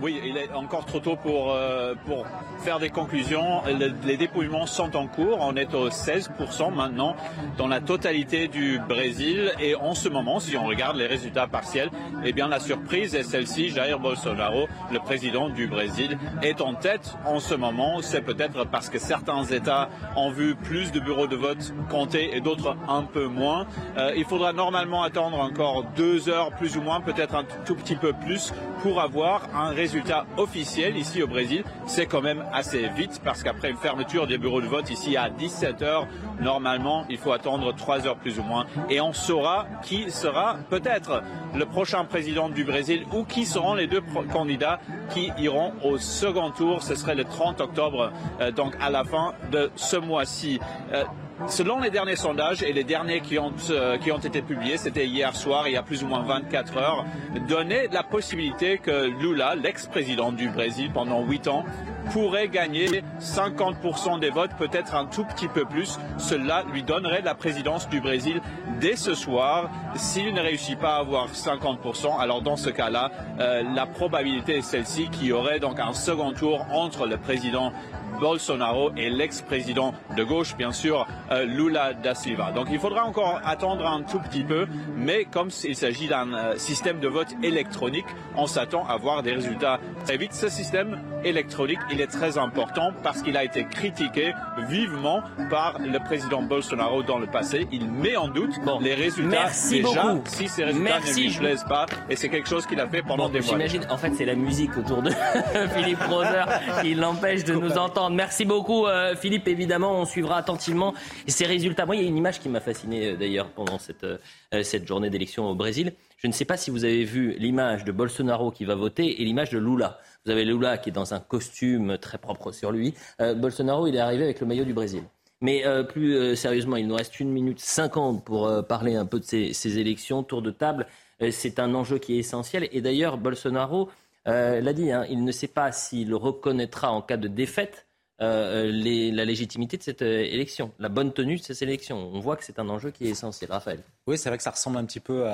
[0.00, 2.24] Oui, il est encore trop tôt pour, euh, pour
[2.60, 3.62] faire des conclusions.
[3.66, 5.38] Le- les dépouillements sont en cours.
[5.40, 7.16] On est au 16% maintenant
[7.56, 9.52] dans la totalité du Brésil.
[9.60, 11.90] Et en ce moment, si on regarde les résultats partiels,
[12.24, 13.70] eh bien la surprise est celle-ci.
[13.70, 18.00] Jair Bolsonaro, le président du Brésil, est en tête en ce moment.
[18.00, 22.40] C'est peut-être parce que certains États ont vu plus de bureaux de vote compter et
[22.40, 23.66] d'autres un peu moins.
[23.96, 27.96] Euh, il faudra normalement attendre encore deux heures plus ou moins, peut-être un tout petit
[27.96, 29.87] peu plus, pour avoir un résultat
[30.36, 31.64] officiel ici au Brésil.
[31.86, 35.30] C'est quand même assez vite parce qu'après une fermeture des bureaux de vote ici à
[35.30, 36.06] 17 heures,
[36.40, 41.22] normalement, il faut attendre trois heures plus ou moins et on saura qui sera peut-être
[41.54, 44.80] le prochain président du Brésil ou qui seront les deux candidats
[45.10, 46.82] qui iront au second tour.
[46.82, 50.60] Ce serait le 30 octobre, euh, donc à la fin de ce mois-ci.
[50.92, 51.04] Euh,
[51.46, 55.06] selon les derniers sondages et les derniers qui ont, euh, qui ont été publiés, c'était
[55.06, 57.04] hier soir, il y a plus ou moins 24 heures,
[57.48, 61.64] donnait la possibilité que Lula, l'ex-président du Brésil pendant 8 ans,
[62.12, 65.98] pourrait gagner 50% des votes, peut-être un tout petit peu plus.
[66.16, 68.40] Cela lui donnerait la présidence du Brésil
[68.80, 69.70] dès ce soir.
[69.94, 73.10] S'il ne réussit pas à avoir 50%, alors dans ce cas-là,
[73.40, 77.72] euh, la probabilité est celle-ci qu'il y aurait donc un second tour entre le président
[78.20, 82.52] Bolsonaro et l'ex-président de gauche, bien sûr, euh, Lula da Silva.
[82.52, 86.56] Donc il faudra encore attendre un tout petit peu, mais comme il s'agit d'un euh,
[86.56, 88.06] système de vote électronique,
[88.36, 90.32] on s'attend à voir des résultats très vite.
[90.32, 94.32] Ce système électronique, il est très important parce qu'il a été critiqué
[94.68, 97.66] vivement par le président Bolsonaro dans le passé.
[97.72, 100.22] Il met en doute les résultats Merci déjà beaucoup.
[100.26, 103.02] si ces résultats Merci, ne lui plaisent pas, et c'est quelque chose qu'il a fait
[103.02, 103.48] pendant des mois.
[103.48, 105.10] J'imagine, en fait, c'est la musique autour de
[105.76, 106.44] Philippe Roser
[106.82, 107.97] qui l'empêche de nous entendre.
[108.10, 109.48] Merci beaucoup, euh, Philippe.
[109.48, 110.94] Évidemment, on suivra attentivement
[111.26, 111.84] ces résultats.
[111.84, 114.86] Moi, il y a une image qui m'a fasciné euh, d'ailleurs pendant cette, euh, cette
[114.86, 115.92] journée d'élection au Brésil.
[116.16, 119.24] Je ne sais pas si vous avez vu l'image de Bolsonaro qui va voter et
[119.24, 119.98] l'image de Lula.
[120.24, 122.94] Vous avez Lula qui est dans un costume très propre sur lui.
[123.36, 125.02] Bolsonaro, il est arrivé avec le maillot du Brésil.
[125.40, 129.78] Mais plus sérieusement, il nous reste une minute cinquante pour parler un peu de ces,
[129.78, 130.24] élections.
[130.24, 130.88] Tour de table,
[131.30, 132.68] c'est un enjeu qui est essentiel.
[132.72, 133.88] Et d'ailleurs, Bolsonaro
[134.26, 137.87] l'a dit, hein, il ne sait pas s'il reconnaîtra en cas de défaite
[138.20, 142.10] euh, les- la légitimité de cette euh, élection, la bonne tenue de cette élection.
[142.12, 143.50] On voit que c'est un enjeu qui est essentiel.
[143.50, 143.80] Raphaël.
[144.06, 145.24] Oui, c'est vrai que ça ressemble un petit peu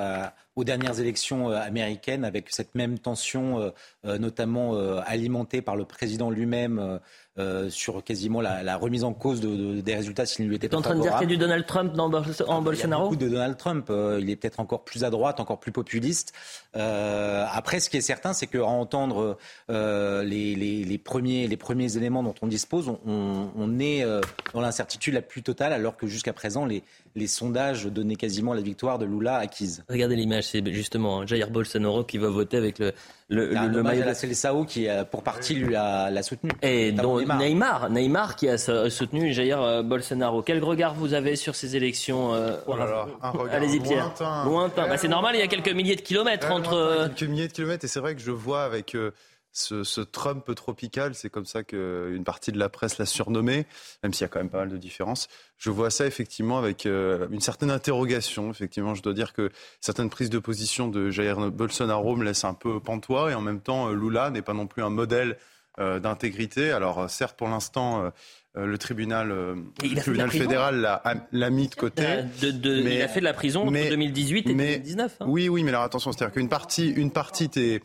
[0.55, 3.69] aux dernières élections euh, américaines, avec cette même tension, euh,
[4.05, 6.99] euh, notamment euh, alimentée par le président lui-même
[7.37, 10.55] euh, sur quasiment la, la remise en cause de- de- des résultats s'il ne lui
[10.55, 11.37] était pas en train de dire qu'il y a du.
[11.37, 13.87] Donald Trump dans en Il y a Bolsonaro beaucoup de Donald Trump.
[13.89, 16.33] Euh, il est peut-être encore plus à droite, encore plus populiste.
[16.75, 19.37] Euh, après, ce qui est certain, c'est qu'à entendre
[19.69, 24.03] euh, les, les- les premiers, les premiers éléments dont on dispose, on, on- on est
[24.03, 24.21] euh,
[24.53, 26.83] dans l'incertitude la plus totale, alors que jusqu'à présent, les,
[27.15, 29.83] les sondages donnaient quasiment la victoire de Lula acquise.
[29.89, 32.91] Regardez l'image, c'est justement hein, Jair Bolsonaro qui va voter avec le,
[33.29, 36.51] le, le- le maillot la de- CLSAO qui, euh, pour partie, lui a, l'a soutenu.
[36.61, 37.89] Et Neymar.
[37.89, 40.41] Neymar, qui a so- soutenu Jair euh, Bolsonaro.
[40.41, 44.05] Quel regard vous avez sur ces élections euh, Oh là là, un regard Allez-y Pierre.
[44.05, 44.45] lointain.
[44.45, 44.87] Lointain.
[44.89, 46.71] Bah, c'est normal, il y a quelques milliers de kilomètres entre.
[46.75, 47.85] lointain, euh, quelques milliers de kilomètres.
[47.85, 49.11] Et c'est vrai que je vois avec euh,
[49.57, 53.65] ce, ce Trump tropical, c'est comme ça qu'une partie de la presse l'a surnommé,
[54.03, 55.29] même s'il y a quand même pas mal de différences.
[55.57, 58.51] Je vois ça effectivement avec euh, une certaine interrogation.
[58.51, 59.49] Effectivement, je dois dire que
[59.79, 63.31] certaines prises de position de Jair Bolsonaro me laissent un peu pantois.
[63.31, 65.37] Et en même temps, euh, Lula n'est pas non plus un modèle
[65.79, 66.71] euh, d'intégrité.
[66.71, 68.11] Alors certes, pour l'instant,
[68.57, 70.99] euh, le tribunal, euh, le fédéral
[71.31, 72.03] l'a, mis de côté.
[72.41, 75.25] De- de- il a fait de la prison entre 2018 et 2019, hein.
[75.27, 77.81] Oui, oui, mais alors attention, c'est-à-dire qu'une partie, une partie des,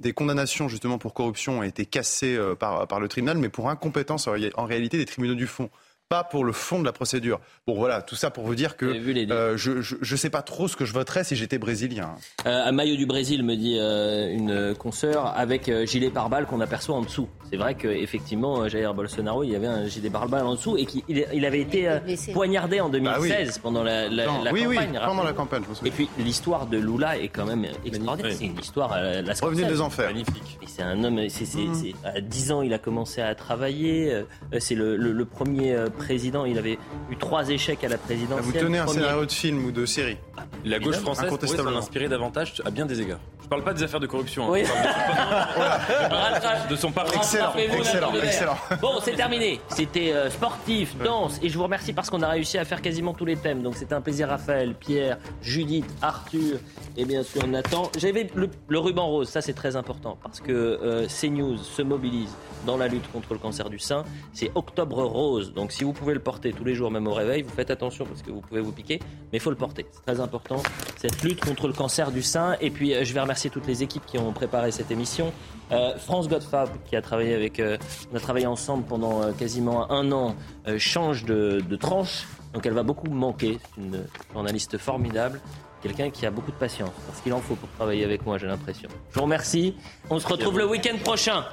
[0.00, 3.68] des condamnations justement pour corruption a été cassée euh, par, par le tribunal, mais pour
[3.68, 5.70] incompétence en réalité des tribunaux du fond.
[6.10, 7.38] Pas pour le fond de la procédure.
[7.68, 10.66] Bon, voilà, tout ça pour vous dire que euh, je, je, je sais pas trop
[10.66, 12.16] ce que je voterais si j'étais brésilien.
[12.46, 16.60] Euh, un maillot du Brésil, me dit euh, une consoeur, avec euh, gilet pare-balles qu'on
[16.60, 17.28] aperçoit en dessous.
[17.48, 21.02] C'est vrai qu'effectivement, Jair Bolsonaro, il y avait un gilet pare-balles en dessous et qu'il
[21.08, 22.00] il avait été euh,
[22.32, 23.60] poignardé en 2016 Bah oui.
[23.62, 25.00] pendant la, la, Non, la oui, oui, campagne.
[25.04, 25.86] pendant la campagne, je.
[25.86, 28.32] Et puis l'histoire de Lula est quand même extraordinaire.
[28.36, 30.08] C'est une histoire à la, la Revenu des enfers.
[30.08, 30.58] Magnifique.
[30.66, 34.24] C'est un homme, c'est, c'est- c'est- à 10 ans, il a commencé à travailler.
[34.58, 36.44] C'est le, le- le premier euh, président.
[36.44, 36.78] Il avait
[37.10, 38.40] eu trois échecs à la présidence.
[38.40, 40.16] Vous tenez un scénario de film ou de série
[40.64, 43.20] La gauche française pourrait s'en inspirer davantage à bien des égards.
[43.42, 44.44] Je parle pas des affaires de corruption.
[44.44, 44.50] hein.
[44.52, 44.62] Oui.
[44.64, 47.18] Je parle de son parti.
[47.36, 48.76] Rattrapez-vous, Nathan Dever.
[48.80, 49.60] Bon, c'est terminé.
[49.68, 53.12] C'était euh, sportif, danse, et je vous remercie parce qu'on a réussi à faire quasiment
[53.12, 53.62] tous les thèmes.
[53.62, 56.58] Donc c'était un plaisir, Raphaël, Pierre, Judith, Arthur
[56.96, 57.90] et bien sûr Nathan.
[57.98, 62.30] J'avais le, le ruban rose, ça c'est très important parce que euh, CNews se mobilise
[62.66, 64.04] dans la lutte contre le cancer du sein.
[64.32, 67.42] C'est Octobre Rose, donc si vous pouvez le porter tous les jours, même au réveil,
[67.42, 68.98] vous faites attention parce que vous pouvez vous piquer,
[69.32, 69.86] mais il faut le porter.
[69.90, 70.62] C'est très important
[70.96, 72.56] cette lutte contre le cancer du sein.
[72.60, 75.32] Et puis euh, je vais remercier toutes les équipes qui ont préparé cette émission.
[75.72, 77.76] Euh, France Godfab, qui a travaillé avec, euh,
[78.12, 80.34] on a travaillé ensemble pendant euh, quasiment un an,
[80.78, 82.26] change de, de tranche.
[82.52, 83.58] Donc elle va beaucoup manquer.
[83.74, 85.40] C'est une journaliste formidable.
[85.82, 86.90] Quelqu'un qui a beaucoup de patience.
[87.06, 88.88] Parce qu'il en faut pour travailler avec moi, j'ai l'impression.
[89.10, 89.74] Je vous remercie.
[90.10, 91.44] On se retrouve le week-end prochain.